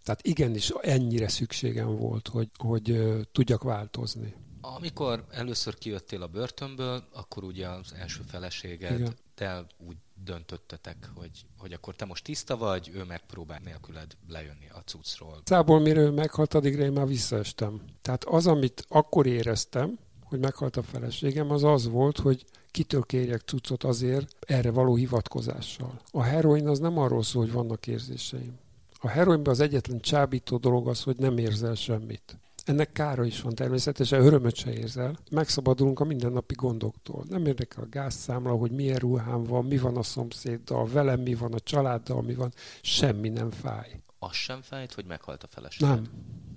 [0.03, 4.33] Tehát igenis ennyire szükségem volt, hogy, hogy tudjak változni.
[4.61, 11.73] Amikor először kijöttél a börtönből, akkor ugye az első feleséged, de úgy döntöttetek, hogy, hogy
[11.73, 15.41] akkor te most tiszta vagy, ő megpróbál nélküled lejönni a cuccról.
[15.45, 17.81] Szából mire ő meghalt, addigra én már visszaestem.
[18.01, 23.41] Tehát az, amit akkor éreztem, hogy meghalt a feleségem, az az volt, hogy kitől kérjek
[23.41, 26.01] cuccot azért erre való hivatkozással.
[26.11, 28.61] A heroin az nem arról szól, hogy vannak érzéseim.
[29.05, 32.37] A heroinban az egyetlen csábító dolog az, hogy nem érzel semmit.
[32.65, 35.17] Ennek kára is van természetesen, örömöt se érzel.
[35.31, 37.25] Megszabadulunk a mindennapi gondoktól.
[37.29, 41.53] Nem érdekel a gázszámla, hogy milyen ruhám van, mi van a szomszéddal, velem mi van,
[41.53, 42.53] a családdal mi van.
[42.81, 44.01] Semmi nem fáj.
[44.19, 45.87] Az sem fájt, hogy meghalt a feleség?
[45.87, 46.03] Nem.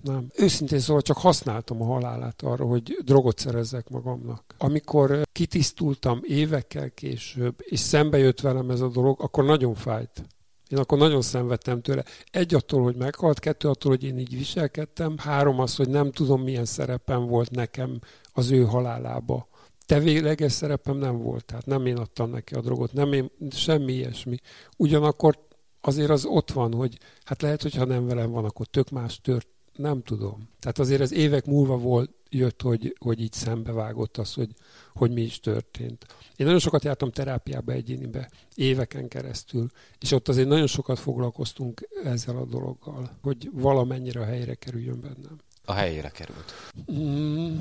[0.02, 0.26] Nem.
[0.34, 4.54] Őszintén szóval csak használtam a halálát arra, hogy drogot szerezzek magamnak.
[4.58, 10.24] Amikor kitisztultam évekkel később, és szembe jött velem ez a dolog, akkor nagyon fájt.
[10.68, 12.04] Én akkor nagyon szenvedtem tőle.
[12.30, 16.42] Egy attól, hogy meghalt, kettő attól, hogy én így viselkedtem, három az, hogy nem tudom,
[16.42, 17.98] milyen szerepem volt nekem
[18.32, 19.48] az ő halálába.
[19.86, 24.36] Tevéleges szerepem nem volt, tehát nem én adtam neki a drogot, nem én, semmi ilyesmi.
[24.76, 25.38] Ugyanakkor
[25.80, 29.20] azért az ott van, hogy hát lehet, hogy ha nem velem van, akkor tök más
[29.20, 30.48] tört, nem tudom.
[30.58, 34.50] Tehát azért ez évek múlva volt, jött, hogy, hogy így szembevágott az, hogy,
[34.94, 36.06] hogy mi is történt.
[36.36, 42.36] Én nagyon sokat jártam terápiába egyénibe, éveken keresztül, és ott azért nagyon sokat foglalkoztunk ezzel
[42.36, 45.38] a dologgal, hogy valamennyire a helyre kerüljön bennem.
[45.64, 46.52] A helyére került.
[46.92, 47.56] Mm,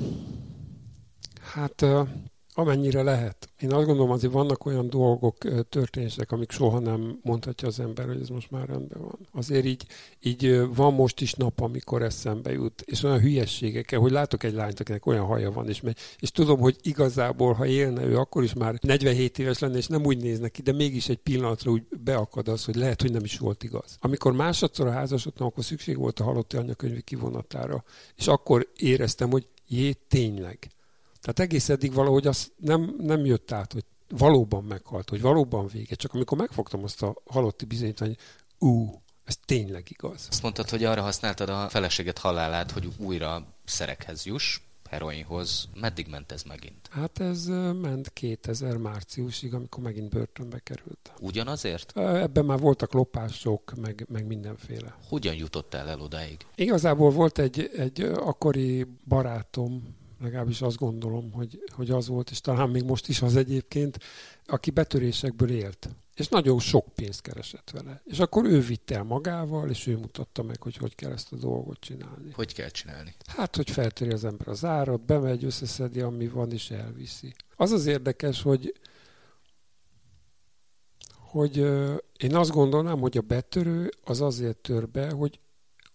[1.40, 1.84] hát
[2.58, 3.48] amennyire lehet.
[3.60, 5.36] Én azt gondolom, azért vannak olyan dolgok,
[5.68, 9.18] történések, amik soha nem mondhatja az ember, hogy ez most már rendben van.
[9.32, 9.86] Azért így,
[10.22, 14.80] így van most is nap, amikor eszembe jut, és olyan hülyességekkel, hogy látok egy lányt,
[14.80, 18.52] akinek olyan haja van, és, megy, és tudom, hogy igazából, ha élne ő, akkor is
[18.52, 22.48] már 47 éves lenne, és nem úgy néz neki, de mégis egy pillanatra úgy beakad
[22.48, 23.96] az, hogy lehet, hogy nem is volt igaz.
[24.00, 27.84] Amikor másodszor házasodtam, akkor szükség volt a halotti anyakönyvi kivonatára,
[28.16, 30.70] és akkor éreztem, hogy jé, tényleg
[31.26, 35.94] tehát egész eddig valahogy az nem, nem jött át, hogy valóban meghalt, hogy valóban vége.
[35.94, 38.20] Csak amikor megfogtam azt a halotti bizonyítványt,
[38.58, 40.26] ú, ez tényleg igaz.
[40.30, 44.60] Azt mondtad, hogy arra használtad a feleséget halálát, hogy újra szerekhez juss,
[44.90, 45.68] heroinhoz.
[45.80, 46.88] Meddig ment ez megint?
[46.90, 47.44] Hát ez
[47.80, 51.12] ment 2000 márciusig, amikor megint börtönbe került.
[51.20, 51.98] Ugyanazért?
[51.98, 54.96] Ebben már voltak lopások, meg, meg mindenféle.
[55.08, 56.46] Hogyan jutottál el odáig?
[56.54, 62.70] Igazából volt egy, egy akkori barátom, legalábbis azt gondolom, hogy, hogy az volt, és talán
[62.70, 63.98] még most is az egyébként,
[64.46, 65.88] aki betörésekből élt.
[66.14, 68.02] És nagyon sok pénzt keresett vele.
[68.04, 71.36] És akkor ő vitte el magával, és ő mutatta meg, hogy hogy kell ezt a
[71.36, 72.30] dolgot csinálni.
[72.32, 73.14] Hogy kell csinálni?
[73.26, 77.34] Hát, hogy feltöri az ember az árat, bemegy, összeszedi, ami van, és elviszi.
[77.56, 78.74] Az az érdekes, hogy
[81.36, 81.56] hogy
[82.18, 85.40] én azt gondolnám, hogy a betörő az azért tör be, hogy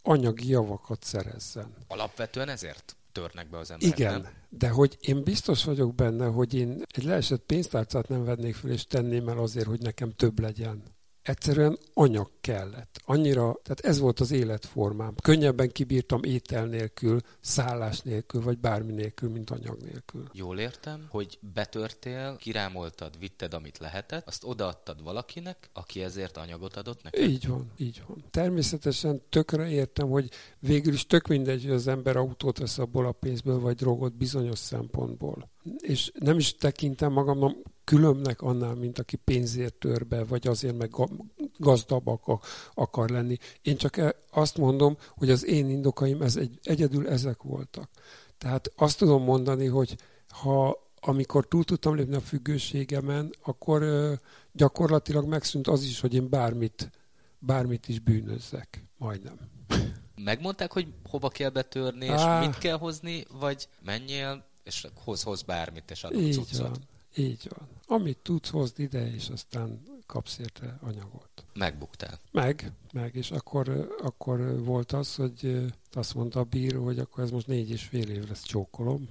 [0.02, 1.76] anyagi javakat szerezzen.
[1.88, 4.32] Alapvetően ezért törnek be az emberek, Igen, nem?
[4.50, 8.86] de hogy én biztos vagyok benne, hogy én egy leesett pénztárcát nem vennék fel, és
[8.86, 10.84] tenném el azért, hogy nekem több legyen
[11.24, 13.02] egyszerűen anyag kellett.
[13.06, 15.16] Annyira, tehát ez volt az életformám.
[15.22, 20.28] Könnyebben kibírtam étel nélkül, szállás nélkül, vagy bármi nélkül, mint anyag nélkül.
[20.34, 27.04] Jól értem, hogy betörtél, kirámoltad, vitted, amit lehetett, azt odaadtad valakinek, aki ezért anyagot adott
[27.04, 27.30] neked?
[27.30, 28.24] Így van, így van.
[28.30, 30.30] Természetesen tökre értem, hogy
[30.60, 34.60] végül is tök mindegy, hogy az ember autót vesz abból a pénzből, vagy drogot bizonyos
[34.60, 35.50] szempontból.
[35.78, 40.92] És nem is tekintem magam különbnek annál, mint aki pénzért tör be, vagy azért meg
[41.58, 42.40] gazdagabb
[42.74, 43.38] akar lenni.
[43.62, 47.90] Én csak e- azt mondom, hogy az én indokaim ez egy, egyedül ezek voltak.
[48.38, 49.96] Tehát azt tudom mondani, hogy
[50.28, 53.84] ha amikor túl tudtam lépni a függőségemen, akkor
[54.52, 56.90] gyakorlatilag megszűnt az is, hogy én bármit,
[57.40, 58.84] bármit is bűnözzek.
[58.98, 59.38] Majdnem.
[60.16, 65.42] Megmondták, hogy hova kell betörni, és Á, mit kell hozni, vagy menjél, és hoz, hoz
[65.42, 66.68] bármit, és adok így cuccot.
[66.68, 67.68] Van, így van.
[67.92, 71.46] Amit tudsz, hozd ide, és aztán kapsz érte anyagot.
[71.54, 72.20] Megbuktál.
[72.32, 77.32] Meg, meg, és akkor, akkor volt az, hogy azt mondta a bíró, hogy akkor ez
[77.32, 79.10] most négy és fél év lesz csókolom,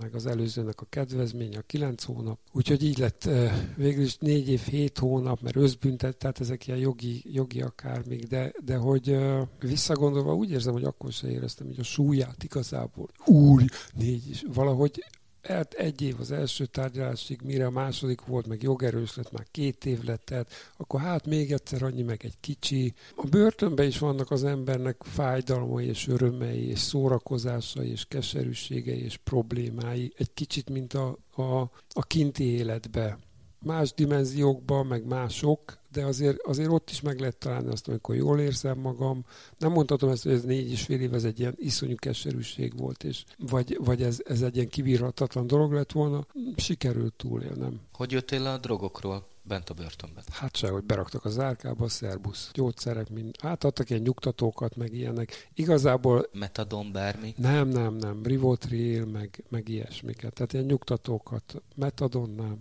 [0.00, 2.38] meg az előzőnek a kedvezménye a kilenc hónap.
[2.52, 3.28] Úgyhogy így lett
[3.76, 8.52] végül is négy év, hét hónap, mert özbüntet, tehát ezek ilyen jogi, jogi akármik, de,
[8.64, 9.18] de hogy
[9.60, 13.08] visszagondolva úgy érzem, hogy akkor se éreztem hogy a súlyát igazából.
[13.26, 13.64] Úr,
[13.94, 14.44] négy is.
[14.52, 15.04] Valahogy
[15.42, 19.84] hát egy év az első tárgyalásig, mire a második volt, meg jogerős lett, már két
[19.84, 22.94] év lett, tehát akkor hát még egyszer annyi, meg egy kicsi.
[23.16, 30.12] A börtönben is vannak az embernek fájdalmai és örömei, és szórakozásai, és keserűségei, és problémái,
[30.16, 31.60] egy kicsit, mint a, a,
[31.92, 33.18] a kinti életbe
[33.62, 38.40] más dimenziókban, meg mások, de azért, azért ott is meg lehet találni azt, amikor jól
[38.40, 39.24] érzem magam.
[39.58, 43.04] Nem mondhatom ezt, hogy ez négy és fél év, ez egy ilyen iszonyú keserűség volt,
[43.04, 47.80] és vagy, vagy ez, ez egy ilyen kibírhatatlan dolog lett volna, sikerült túlélnem.
[47.92, 49.30] Hogy jöttél a drogokról?
[49.44, 50.24] bent a börtönben?
[50.30, 55.50] Hát se, hogy beraktak az árkába, szerbusz, gyógyszerek, mind, hát adtak ilyen nyugtatókat, meg ilyenek.
[55.54, 56.28] Igazából...
[56.32, 57.34] Metadon bármi?
[57.36, 60.32] Nem, nem, nem, Rivotril, meg, meg ilyesmiket.
[60.32, 61.62] Tehát ilyen nyugtatókat.
[61.74, 62.58] Metadon nem,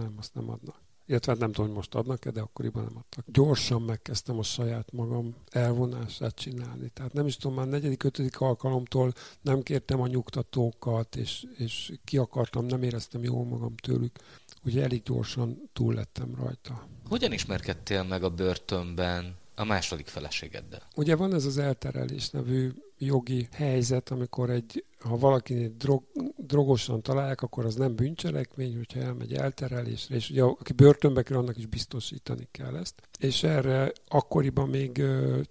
[0.00, 0.80] nem, azt nem adnak.
[1.06, 3.24] Illetve hát nem tudom, hogy most adnak-e, de akkoriban nem adtak.
[3.32, 6.88] Gyorsan megkezdtem a saját magam elvonását csinálni.
[6.88, 12.16] Tehát nem is tudom, már negyedik, ötödik alkalomtól nem kértem a nyugtatókat, és, és ki
[12.16, 14.18] akartam, nem éreztem jól magam tőlük.
[14.64, 16.86] Ugye elég gyorsan túl lettem rajta.
[17.08, 20.82] Hogyan ismerkedtél meg a börtönben a második feleségeddel?
[20.96, 26.02] Ugye van ez az elterelés nevű jogi helyzet, amikor egy, ha valaki drog,
[26.36, 31.56] drogosan találják, akkor az nem bűncselekmény, hogyha elmegy elterelésre, és ugye aki börtönbe kell, annak
[31.56, 32.94] is biztosítani kell ezt.
[33.18, 35.02] És erre akkoriban még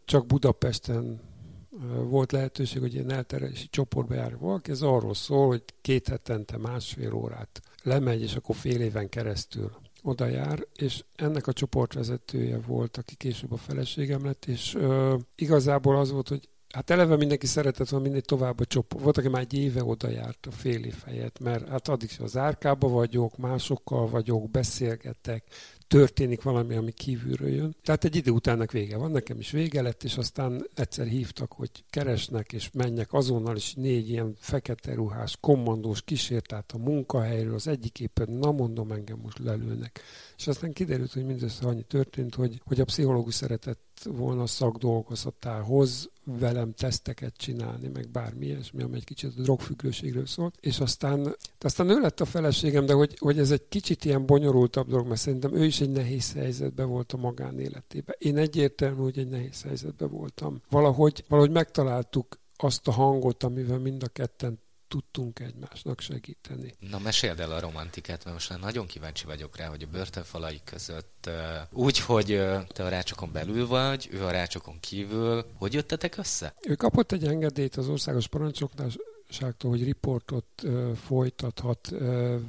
[0.06, 1.22] csak Budapesten
[2.10, 4.72] volt lehetőség, hogy ilyen elterelési csoportba jár valaki.
[4.72, 9.72] Ez arról szól, hogy két hetente másfél órát lemegy, és akkor fél éven keresztül
[10.04, 15.98] oda jár, és ennek a csoportvezetője volt, aki később a feleségem lett, és ö, igazából
[15.98, 19.04] az volt, hogy Hát eleve mindenki szeretett volna minél tovább a csoport.
[19.04, 22.38] Volt, aki már egy éve oda járt a fél év helyett, mert hát addig az
[22.38, 25.44] árkába vagyok, másokkal vagyok, beszélgetek,
[25.88, 27.76] történik valami, ami kívülről jön.
[27.84, 31.70] Tehát egy idő utánnak vége van, nekem is vége lett, és aztán egyszer hívtak, hogy
[31.90, 37.68] keresnek, és menjek azonnal, is négy ilyen fekete ruhás, kommandós kísért át a munkahelyről, az
[37.68, 40.02] egyik éppen, na mondom, engem most lelőnek.
[40.38, 46.74] És aztán kiderült, hogy mindössze annyi történt, hogy, hogy a pszichológus szeretett volna szakdolgozatához velem
[46.74, 50.56] teszteket csinálni, meg bármi ilyesmi, ami egy kicsit a drogfüggőségről szólt.
[50.60, 54.88] És aztán, aztán ő lett a feleségem, de hogy, hogy ez egy kicsit ilyen bonyolultabb
[54.88, 58.16] dolog, mert szerintem ő is egy nehéz helyzetben volt a magánéletében.
[58.20, 60.62] Én egyértelmű, hogy egy nehéz helyzetben voltam.
[60.70, 64.60] Valahogy, valahogy megtaláltuk azt a hangot, amivel mind a ketten
[64.90, 66.76] tudtunk egymásnak segíteni.
[66.80, 70.62] Na, meséld el a romantikát, mert most már nagyon kíváncsi vagyok rá, hogy a börtönfalai
[70.64, 71.30] között
[71.72, 72.26] úgy, hogy
[72.68, 76.54] te a rácsokon belül vagy, ő a rácsokon kívül, hogy jöttetek össze?
[76.62, 78.90] Ő kapott egy engedélyt az országos parancsoknál,
[79.30, 80.46] ságtól, hogy riportot
[81.06, 81.90] folytathat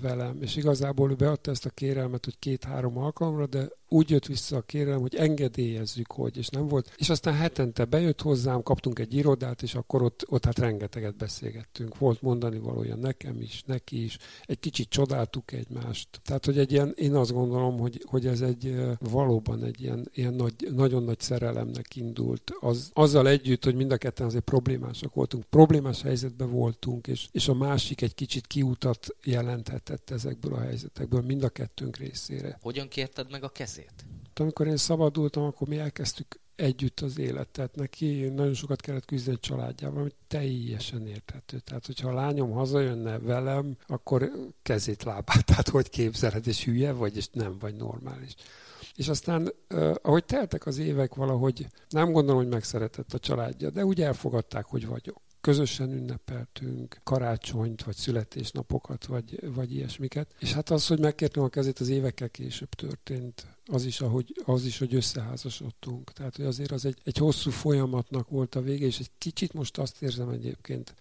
[0.01, 4.57] velem, és igazából ő beadta ezt a kérelmet, hogy két-három alkalomra, de úgy jött vissza
[4.57, 6.93] a kérelem, hogy engedélyezzük, hogy, és nem volt.
[6.97, 11.99] És aztán hetente bejött hozzám, kaptunk egy irodát, és akkor ott, ott hát rengeteget beszélgettünk.
[11.99, 14.19] Volt mondani valója nekem is, neki is.
[14.45, 16.09] Egy kicsit csodáltuk egymást.
[16.25, 20.35] Tehát, hogy egy ilyen, én azt gondolom, hogy, hogy ez egy valóban egy ilyen, ilyen
[20.35, 22.53] nagy, nagyon nagy szerelemnek indult.
[22.61, 27.49] Az, azzal együtt, hogy mind a ketten azért problémásak voltunk, problémás helyzetben voltunk, és, és
[27.49, 32.59] a másik egy kicsit kiutat jelenthetett ezekből a helyzetekből mind a kettőnk részére.
[32.63, 33.80] Hogyan kérted meg a kezét?
[34.35, 37.75] Amikor én szabadultam, akkor mi elkezdtük együtt az életet.
[37.75, 41.59] Neki nagyon sokat kellett küzdeni a családjával, ami teljesen érthető.
[41.59, 44.31] Tehát, hogyha a lányom hazajönne velem, akkor
[44.63, 48.35] kezét lábát, tehát hogy képzeled, és hülye vagy, és nem vagy normális.
[48.95, 49.53] És aztán,
[50.03, 54.87] ahogy teltek az évek valahogy, nem gondolom, hogy megszeretett a családja, de úgy elfogadták, hogy
[54.87, 60.35] vagyok közösen ünnepeltünk karácsonyt, vagy születésnapokat, vagy, vagy ilyesmiket.
[60.39, 63.47] És hát az, hogy megkértem a kezét, az évekkel később történt.
[63.67, 66.13] Az is, ahogy, az is, hogy összeházasodtunk.
[66.13, 69.79] Tehát, hogy azért az egy, egy hosszú folyamatnak volt a vége, és egy kicsit most
[69.79, 70.95] azt érzem egyébként,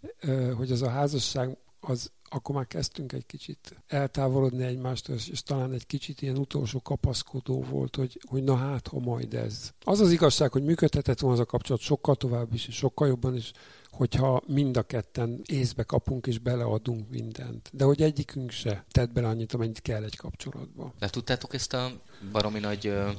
[0.56, 5.86] hogy az a házasság az akkor már kezdtünk egy kicsit eltávolodni egymástól, és, talán egy
[5.86, 9.74] kicsit ilyen utolsó kapaszkodó volt, hogy, hogy na hát, ha majd ez.
[9.84, 13.36] Az az igazság, hogy működhetett volna az a kapcsolat sokkal tovább is, és sokkal jobban
[13.36, 13.52] is,
[13.92, 17.70] hogyha mind a ketten észbe kapunk és beleadunk mindent.
[17.74, 20.94] De hogy egyikünk se tett bele annyit, amennyit kell egy kapcsolatba.
[21.00, 21.92] De tudtátok ezt a
[22.32, 23.10] baromi nagy uh,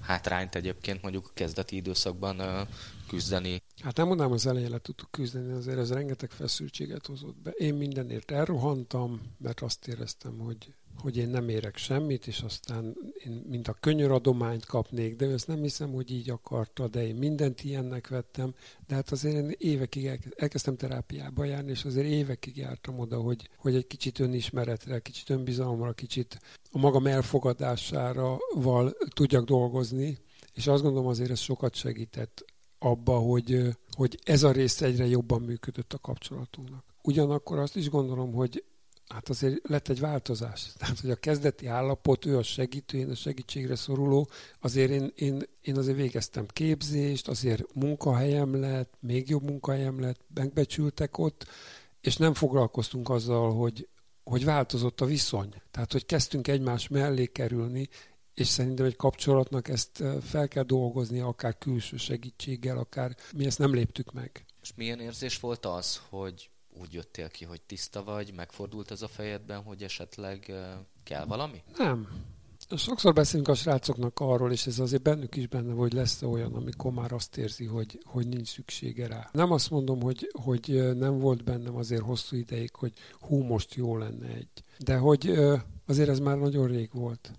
[0.00, 2.68] hátrányt egyébként mondjuk a kezdeti időszakban uh,
[3.12, 3.62] küzdeni?
[3.82, 7.50] Hát nem mondanám, az elején le tudtuk küzdeni, azért ez rengeteg feszültséget hozott be.
[7.50, 13.44] Én mindenért elrohantam, mert azt éreztem, hogy hogy én nem érek semmit, és aztán én
[13.48, 18.08] mint a könyöradományt kapnék, de ezt nem hiszem, hogy így akarta, de én mindent ilyennek
[18.08, 18.54] vettem,
[18.86, 23.74] de hát azért én évekig elkezdtem terápiába járni, és azért évekig jártam oda, hogy, hogy
[23.74, 26.38] egy kicsit önismeretre, kicsit önbizalomra, kicsit
[26.70, 30.18] a magam elfogadására val tudjak dolgozni,
[30.52, 32.44] és azt gondolom azért ez sokat segített
[32.82, 36.84] abba, hogy, hogy ez a rész egyre jobban működött a kapcsolatunknak.
[37.02, 38.64] Ugyanakkor azt is gondolom, hogy
[39.08, 40.66] hát azért lett egy változás.
[40.78, 44.28] Tehát, hogy a kezdeti állapot, ő a segítő, én a segítségre szoruló,
[44.60, 51.18] azért én, én, én azért végeztem képzést, azért munkahelyem lett, még jobb munkahelyem lett, megbecsültek
[51.18, 51.46] ott,
[52.00, 53.88] és nem foglalkoztunk azzal, hogy,
[54.24, 55.54] hogy változott a viszony.
[55.70, 57.88] Tehát, hogy kezdtünk egymás mellé kerülni,
[58.34, 63.74] és szerintem egy kapcsolatnak ezt fel kell dolgozni, akár külső segítséggel, akár mi ezt nem
[63.74, 64.44] léptük meg.
[64.62, 69.08] És milyen érzés volt az, hogy úgy jöttél ki, hogy tiszta vagy, megfordult ez a
[69.08, 70.52] fejedben, hogy esetleg
[71.04, 71.62] kell valami?
[71.76, 72.08] Nem.
[72.76, 76.92] Sokszor beszélünk a srácoknak arról, és ez azért bennük is benne, hogy lesz olyan, amikor
[76.92, 79.28] már azt érzi, hogy, hogy nincs szüksége rá.
[79.32, 83.96] Nem azt mondom, hogy, hogy nem volt bennem azért hosszú ideig, hogy hú, most jó
[83.96, 84.64] lenne egy.
[84.78, 85.32] De hogy
[85.86, 87.32] azért ez már nagyon rég volt.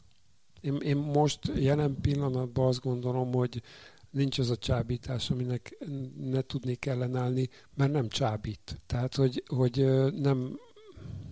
[0.63, 3.62] Én, én most jelen pillanatban azt gondolom, hogy
[4.10, 5.78] nincs az a csábítás, aminek
[6.17, 8.82] ne tudnék ellenállni, mert nem csábít.
[8.86, 9.86] Tehát, hogy, hogy
[10.21, 10.60] nem,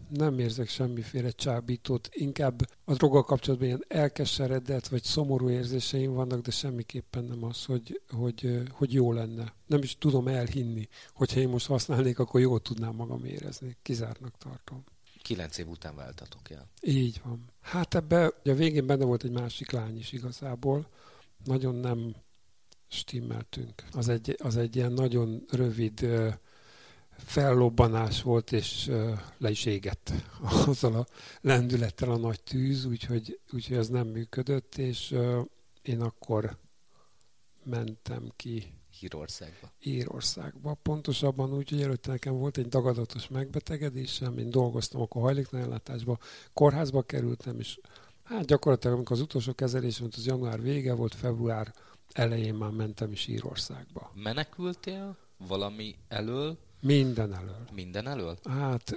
[0.10, 6.52] nem érzek semmiféle csábítót, inkább a droggal kapcsolatban ilyen elkeseredett vagy szomorú érzéseim vannak, de
[6.52, 9.54] semmiképpen nem az, hogy, hogy, hogy jó lenne.
[9.67, 13.78] Nem is tudom elhinni, hogyha én most használnék, akkor jól tudnám magam érezni.
[13.82, 14.84] Kizártnak tartom.
[15.22, 16.68] Kilenc év után váltatok el.
[16.82, 17.46] Így van.
[17.62, 20.88] Hát ebbe a végén benne volt egy másik lány is igazából.
[21.44, 22.16] Nagyon nem
[22.88, 23.84] stimmeltünk.
[23.92, 26.08] Az egy, az egy ilyen nagyon rövid
[27.18, 28.92] fellobbanás volt, és
[29.38, 30.12] le is égett
[30.68, 31.06] azzal a
[31.42, 35.16] lendülettel a nagy tűz, úgyhogy, úgyhogy ez nem működött, és
[35.82, 36.58] én akkor
[37.64, 39.71] mentem ki Írországba.
[39.84, 40.77] Írországba.
[40.82, 46.17] Pontosabban úgy, hogy előtte nekem volt egy dagadatos megbetegedésem, én dolgoztam akkor hajléktalanellátásba,
[46.54, 47.80] kórházba kerültem, és
[48.23, 51.73] hát gyakorlatilag amikor az utolsó kezelés volt, az január vége volt, február
[52.12, 54.12] elején már mentem is Írországba.
[54.15, 56.58] Menekültél valami elől?
[56.82, 57.67] Minden elől.
[57.73, 58.38] Minden elől?
[58.43, 58.93] Hát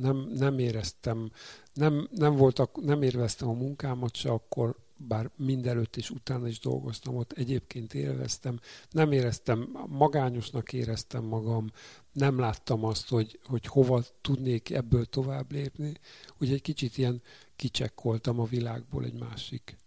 [0.00, 1.30] nem, nem éreztem,
[1.72, 4.76] nem, nem, voltak, nem érveztem a munkámat se akkor,
[5.08, 8.60] bár mindenőtt és utána is dolgoztam ott, egyébként élveztem.
[8.90, 11.70] Nem éreztem, magányosnak éreztem magam,
[12.12, 15.92] nem láttam azt, hogy, hogy hova tudnék ebből tovább lépni.
[16.32, 17.22] Úgyhogy egy kicsit ilyen
[17.56, 19.78] kicsekkoltam a világból egy másik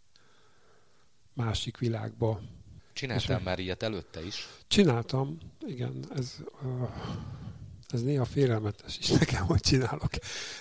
[1.33, 2.41] másik világba.
[2.93, 4.47] Csináltál És már ilyet előtte is?
[4.67, 6.05] Csináltam, igen.
[6.15, 6.89] Ez, uh,
[7.93, 10.09] ez néha félelmetes is nekem, hogy csinálok,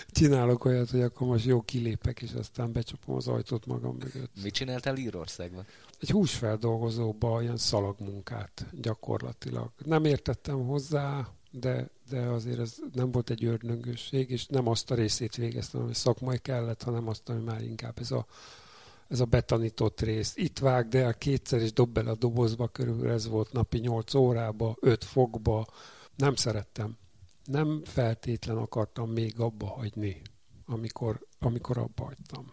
[0.07, 4.31] csinálok olyat, hogy akkor most jó kilépek, és aztán becsapom az ajtót magam mögött.
[4.43, 5.65] Mit csináltál Írországban?
[5.99, 9.71] Egy húsfeldolgozóba ilyen szalagmunkát gyakorlatilag.
[9.85, 14.95] Nem értettem hozzá, de, de azért ez nem volt egy ördöngőség, és nem azt a
[14.95, 18.25] részét végeztem, ami szakmai kellett, hanem azt, ami már inkább ez a
[19.07, 20.33] ez a betanított rész.
[20.35, 24.75] Itt vágd el kétszer, és dob bele a dobozba, körülbelül ez volt napi 8 órába,
[24.79, 25.67] 5 fokba.
[26.15, 26.97] Nem szerettem.
[27.43, 30.21] Nem feltétlen akartam még abba hagyni,
[30.65, 32.51] amikor, amikor abba hagytam.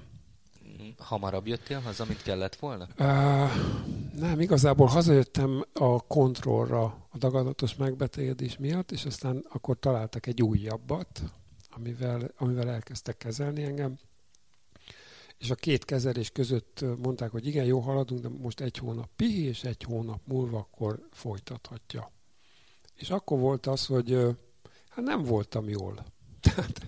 [0.99, 2.88] Hamarabb jöttél haza, amit kellett volna?
[2.99, 3.51] Uh,
[4.14, 11.22] nem, igazából hazajöttem a kontrollra a dagadatos megbetegedés miatt, és aztán akkor találtak egy újabbat,
[11.70, 13.99] amivel, amivel elkezdtek kezelni engem.
[15.38, 19.45] És a két kezelés között mondták, hogy igen, jó haladunk, de most egy hónap pihi,
[19.45, 22.11] és egy hónap múlva akkor folytathatja.
[22.95, 24.36] És akkor volt az, hogy
[24.91, 26.05] hát nem voltam jól.
[26.41, 26.86] Tehát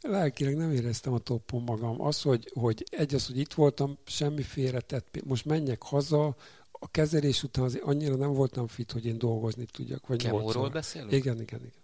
[0.00, 2.00] lelkileg nem éreztem a toppon magam.
[2.00, 6.36] Az, hogy, hogy egy az, hogy itt voltam, semmi félretett, most menjek haza,
[6.84, 10.06] a kezelés után azért annyira nem voltam fit, hogy én dolgozni tudjak.
[10.06, 11.12] Vagy Kemóról beszélünk?
[11.12, 11.82] Igen, igen, igen.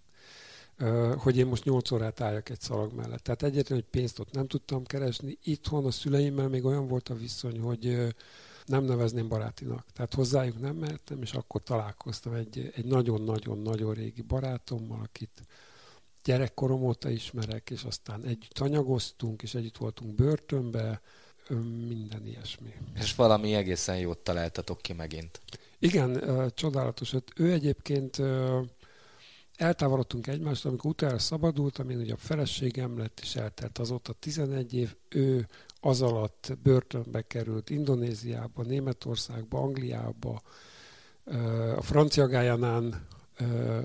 [1.17, 3.23] Hogy én most 8 órát álljak egy szalag mellett.
[3.23, 5.39] Tehát egyetlen, hogy pénzt ott nem tudtam keresni.
[5.43, 8.15] Itthon a szüleimmel még olyan volt a viszony, hogy
[8.71, 9.87] nem nevezném barátinak.
[9.93, 15.43] Tehát hozzájuk nem mehettem, és akkor találkoztam egy, egy nagyon-nagyon-nagyon régi barátommal, akit
[16.25, 21.01] gyerekkorom óta ismerek, és aztán együtt anyagoztunk, és együtt voltunk börtönbe,
[21.89, 22.75] minden ilyesmi.
[22.95, 25.41] És valami egészen jót találtatok ki megint.
[25.79, 26.23] Igen,
[26.55, 27.15] csodálatos.
[27.37, 28.23] Ő egyébként
[29.57, 34.97] eltávolodtunk egymást, amikor utána szabadultam, én ugye a feleségem lett, és eltelt azóta 11 év,
[35.09, 35.49] ő
[35.81, 40.41] az alatt börtönbe került Indonéziába, Németországba, Angliába,
[41.77, 43.07] a francia Gájánán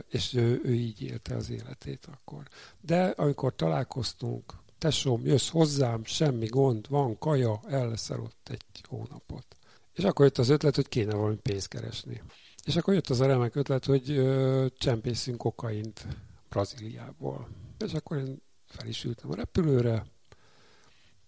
[0.09, 2.43] és ő, ő így élte az életét akkor.
[2.81, 9.45] De amikor találkoztunk, tesóm, jössz hozzám, semmi gond, van kaja, el ott egy hónapot.
[9.93, 12.21] És akkor jött az ötlet, hogy kéne valami pénzt keresni.
[12.65, 16.07] És akkor jött az a remek ötlet, hogy ö, csempészünk kokaint
[16.49, 17.47] Brazíliából.
[17.85, 20.05] És akkor én fel is ültem a repülőre,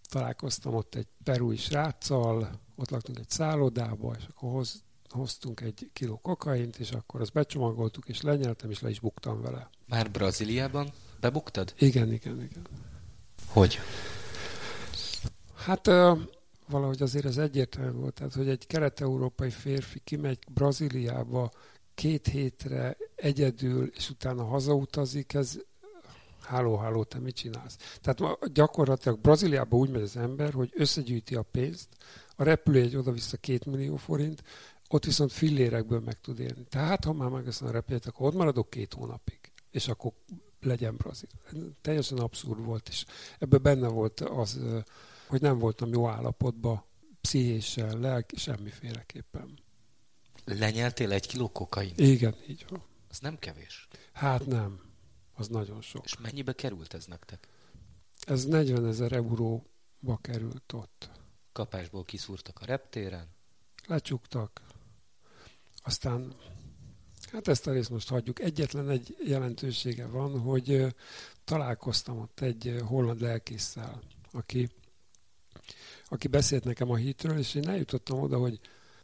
[0.09, 6.17] találkoztam ott egy perui sráccal, ott laktunk egy szállodába, és akkor hoz, hoztunk egy kiló
[6.17, 9.69] kokaint, és akkor azt becsomagoltuk, és lenyeltem, és le is buktam vele.
[9.85, 11.73] Már Brazíliában bebuktad?
[11.77, 12.67] Igen, igen, igen.
[13.47, 13.79] Hogy?
[15.55, 15.87] Hát
[16.67, 21.51] valahogy azért az egyértelmű volt, tehát hogy egy kelet-európai férfi kimegy Brazíliába
[21.93, 25.57] két hétre egyedül, és utána hazautazik, ez
[26.47, 27.77] háló, háló, te mit csinálsz?
[28.01, 31.87] Tehát ma gyakorlatilag Brazíliába úgy megy az ember, hogy összegyűjti a pénzt,
[32.35, 34.43] a repülőjegy oda-vissza két millió forint,
[34.89, 36.65] ott viszont fillérekből meg tud élni.
[36.69, 39.39] Tehát, ha már megveszem a repjét, akkor ott maradok két hónapig,
[39.71, 40.11] és akkor
[40.61, 41.29] legyen brazil.
[41.81, 43.05] Teljesen abszurd volt, és
[43.39, 44.59] ebben benne volt az,
[45.27, 46.83] hogy nem voltam jó állapotban,
[47.21, 49.59] pszichéssel, lelki, semmiféleképpen.
[50.45, 51.93] Lenyeltél egy kiló kokain?
[51.95, 52.83] Igen, így van.
[53.09, 53.87] Az nem kevés.
[54.11, 54.79] Hát nem,
[55.37, 56.05] az nagyon sok.
[56.05, 57.47] És mennyibe került ez nektek?
[58.25, 61.09] Ez 40 ezer euróba került ott.
[61.51, 63.27] Kapásból kiszúrtak a reptéren?
[63.87, 64.61] Lecsuktak,
[65.83, 66.35] aztán,
[67.31, 68.39] hát ezt a részt most hagyjuk.
[68.39, 70.95] Egyetlen egy jelentősége van, hogy
[71.43, 74.69] találkoztam ott egy holland lelkészsel, aki,
[76.05, 78.59] aki beszélt nekem a hitről, és én eljutottam oda, hogy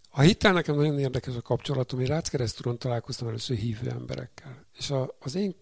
[0.10, 2.00] a hittel nekem nagyon érdekes a kapcsolatom.
[2.00, 4.66] Én Ráckeresztúron találkoztam először hívő emberekkel.
[4.78, 5.56] És a, az én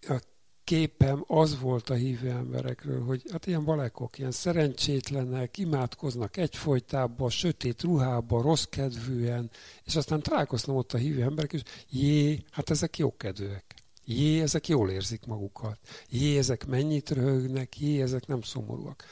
[0.00, 0.20] a
[0.68, 7.82] képem az volt a hívő emberekről, hogy hát ilyen balekok, ilyen szerencsétlenek, imádkoznak egyfolytában, sötét
[7.82, 9.50] ruhába, rossz kedvűen,
[9.84, 13.74] és aztán találkoztam ott a hívő emberek, és jé, hát ezek jókedvűek.
[14.04, 15.78] Jé, ezek jól érzik magukat.
[16.08, 19.04] Jé, ezek mennyit röhögnek, jé, ezek nem szomorúak.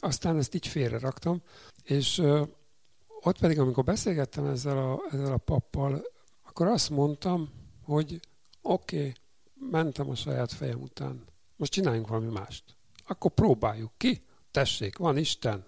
[0.00, 1.42] Aztán ezt így félre raktam,
[1.84, 2.22] és
[3.20, 6.02] ott pedig, amikor beszélgettem ezzel a, ezzel a pappal,
[6.42, 7.50] akkor azt mondtam,
[7.84, 8.20] hogy
[8.62, 9.12] oké, okay,
[9.70, 11.24] mentem a saját fejem után.
[11.56, 12.64] Most csináljunk valami mást.
[13.06, 14.24] Akkor próbáljuk ki.
[14.50, 15.64] Tessék, van Isten.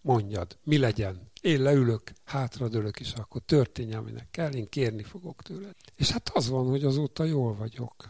[0.00, 1.30] Mondjad, mi legyen.
[1.40, 5.74] Én leülök, hátradőlök, és akkor történjen, aminek kell, én kérni fogok tőled.
[5.94, 8.08] És hát az van, hogy azóta jól vagyok.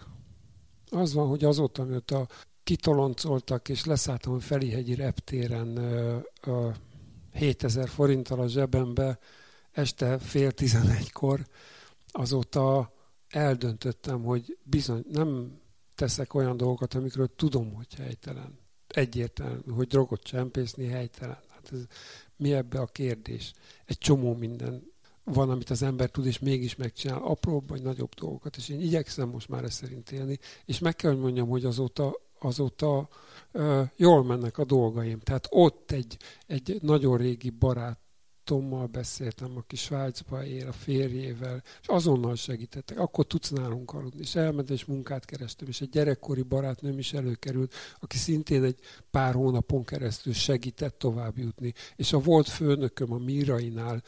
[0.90, 2.26] Az van, hogy azóta, mióta
[2.62, 6.68] kitoloncoltak, és leszálltam a Felihegyi reptéren ö, ö,
[7.32, 9.18] 7000 forinttal a zsebembe,
[9.72, 11.46] este fél tizenegykor,
[12.06, 12.92] azóta
[13.28, 15.60] eldöntöttem, hogy bizony nem
[15.94, 18.58] teszek olyan dolgokat, amikről tudom, hogy helytelen.
[18.88, 21.38] Egyértelmű, hogy drogot csempészni helytelen.
[21.48, 21.86] Hát ez,
[22.36, 23.52] mi ebbe a kérdés?
[23.84, 24.92] Egy csomó minden
[25.24, 29.28] van, amit az ember tud, és mégis megcsinál apróbb vagy nagyobb dolgokat, és én igyekszem
[29.28, 33.08] most már ezt szerint élni, és meg kell, hogy mondjam, hogy azóta, azóta
[33.52, 35.18] ö, jól mennek a dolgaim.
[35.18, 36.16] Tehát ott egy,
[36.46, 37.98] egy nagyon régi barát
[38.48, 42.98] barátommal beszéltem, aki Svájcba él, a férjével, és azonnal segítettek.
[42.98, 44.20] Akkor tudsz nálunk aludni.
[44.20, 48.78] És elmentem, és munkát kerestem, és egy gyerekkori barátnőm is előkerült, aki szintén egy
[49.10, 51.72] pár hónapon keresztül segített tovább jutni.
[51.96, 54.02] És a volt főnököm a Mirainál,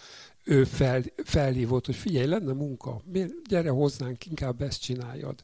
[0.45, 3.03] ő fel, felhívott, hogy figyelj, lenne munka,
[3.49, 5.41] gyere hozzánk, inkább ezt csináljad.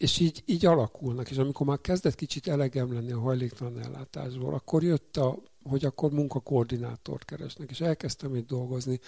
[0.00, 1.30] És így, így alakulnak.
[1.30, 6.10] És amikor már kezdett kicsit elegem lenni a hajléktalan ellátásból, akkor jött a, hogy akkor
[6.10, 9.00] munkakoordinátort keresnek, és elkezdtem itt dolgozni,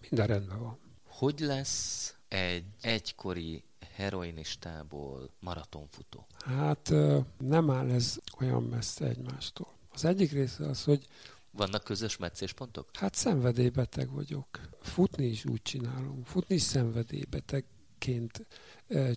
[0.00, 0.78] minden rendben van.
[1.06, 3.64] Hogy lesz egy egykori
[3.94, 6.26] heroinistából maratonfutó?
[6.44, 6.92] Hát
[7.38, 9.68] nem áll ez olyan messze egymástól.
[9.92, 11.06] Az egyik része az, hogy
[11.50, 12.88] vannak közös meccéspontok?
[12.92, 14.46] Hát szenvedélybeteg vagyok.
[14.80, 16.22] Futni is úgy csinálom.
[16.24, 18.46] Futni is szenvedélybetegként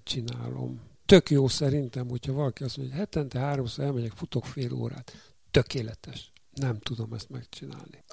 [0.03, 0.93] csinálom.
[1.06, 5.12] Tök jó szerintem, hogyha valaki azt mondja, hogy hetente háromszor elmegyek, futok fél órát.
[5.51, 6.32] Tökéletes.
[6.53, 8.03] Nem tudom ezt megcsinálni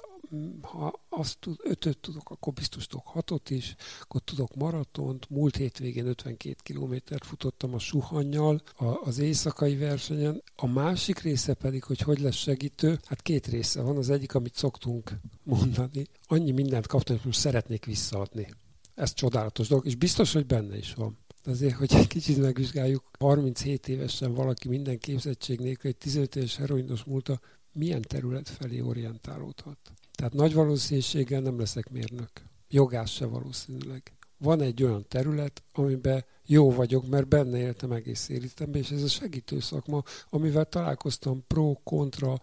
[0.61, 5.29] ha azt tud, ötöt tudok, akkor biztos tudok hatot is, akkor tudok maratont.
[5.29, 8.61] Múlt hétvégén 52 kilométert futottam a suhannyal
[9.03, 10.43] az éjszakai versenyen.
[10.55, 13.97] A másik része pedig, hogy hogy lesz segítő, hát két része van.
[13.97, 18.47] Az egyik, amit szoktunk mondani, annyi mindent kaptam, hogy most szeretnék visszaadni.
[18.95, 21.17] Ez csodálatos dolog, és biztos, hogy benne is van.
[21.45, 27.03] Azért, hogy egy kicsit megvizsgáljuk, 37 évesen valaki minden képzettség nélkül egy 15 éves heroinos
[27.03, 27.39] múlta
[27.71, 29.77] milyen terület felé orientálódhat.
[30.11, 32.29] Tehát nagy valószínűséggel nem leszek mérnök.
[32.69, 34.13] Jogász se valószínűleg.
[34.37, 39.07] Van egy olyan terület, amiben jó vagyok, mert benne éltem egész életemben, és ez a
[39.07, 42.41] segítő szakma, amivel találkoztam pro, kontra,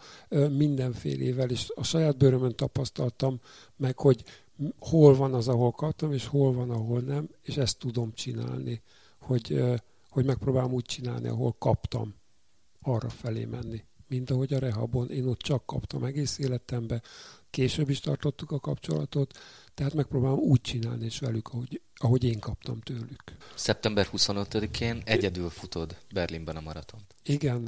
[0.51, 3.41] mindenfélével, és a saját bőrömön tapasztaltam
[3.77, 4.25] meg, hogy
[4.79, 8.83] hol van az, ahol kaptam, és hol van, ahol nem, és ezt tudom csinálni,
[9.19, 9.63] hogy,
[10.09, 12.15] hogy megpróbálom úgy csinálni, ahol kaptam,
[12.83, 15.11] arra felé menni mint ahogy a rehabon.
[15.11, 17.03] Én ott csak kaptam egész életembe,
[17.51, 19.39] később is tartottuk a kapcsolatot,
[19.75, 23.25] tehát megpróbálom úgy csinálni és velük, ahogy, ahogy én kaptam tőlük.
[23.55, 27.15] Szeptember 25-én egyedül futod Berlinben a maratont.
[27.25, 27.65] Igen,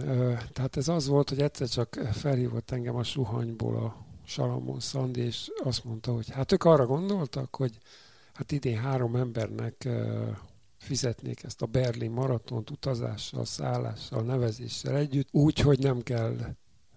[0.53, 5.51] tehát ez az volt, hogy egyszer csak felhívott engem a suhanyból a Salamon Szandi, és
[5.65, 7.79] azt mondta, hogy hát ők arra gondoltak, hogy
[8.33, 9.89] hát idén három embernek
[10.79, 16.37] fizetnék ezt a Berlin maratont utazással, szállással, nevezéssel együtt, úgy, hogy nem kell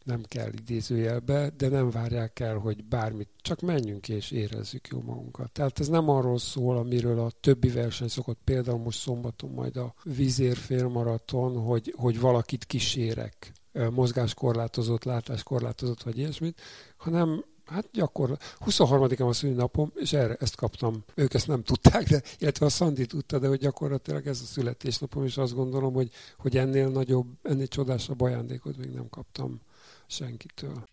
[0.04, 5.52] nem kell idézőjelbe, de nem várják el, hogy bármit, csak menjünk és érezzük jó magunkat.
[5.52, 9.94] Tehát ez nem arról szól, amiről a többi verseny szokott, például most szombaton majd a
[10.04, 13.52] Vizér félmaraton, hogy, hogy valakit kísérek,
[13.92, 16.62] mozgáskorlátozott, látáskorlátozott, vagy ilyesmit,
[16.98, 21.04] hanem hát gyakor 23-án a szülinapom, és erre ezt kaptam.
[21.16, 25.26] Ők ezt nem tudták, de, illetve a Szandi tudta, de hogy gyakorlatilag ez a születésnapom,
[25.26, 29.62] és azt gondolom, hogy, hogy ennél nagyobb, ennél csodásabb ajándékot még nem kaptam
[30.08, 30.84] senkitől.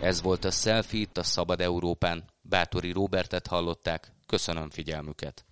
[0.00, 2.24] Ez volt a Selfie itt a Szabad Európán.
[2.42, 4.12] Bátori Robertet hallották.
[4.26, 5.44] Köszönöm figyelmüket.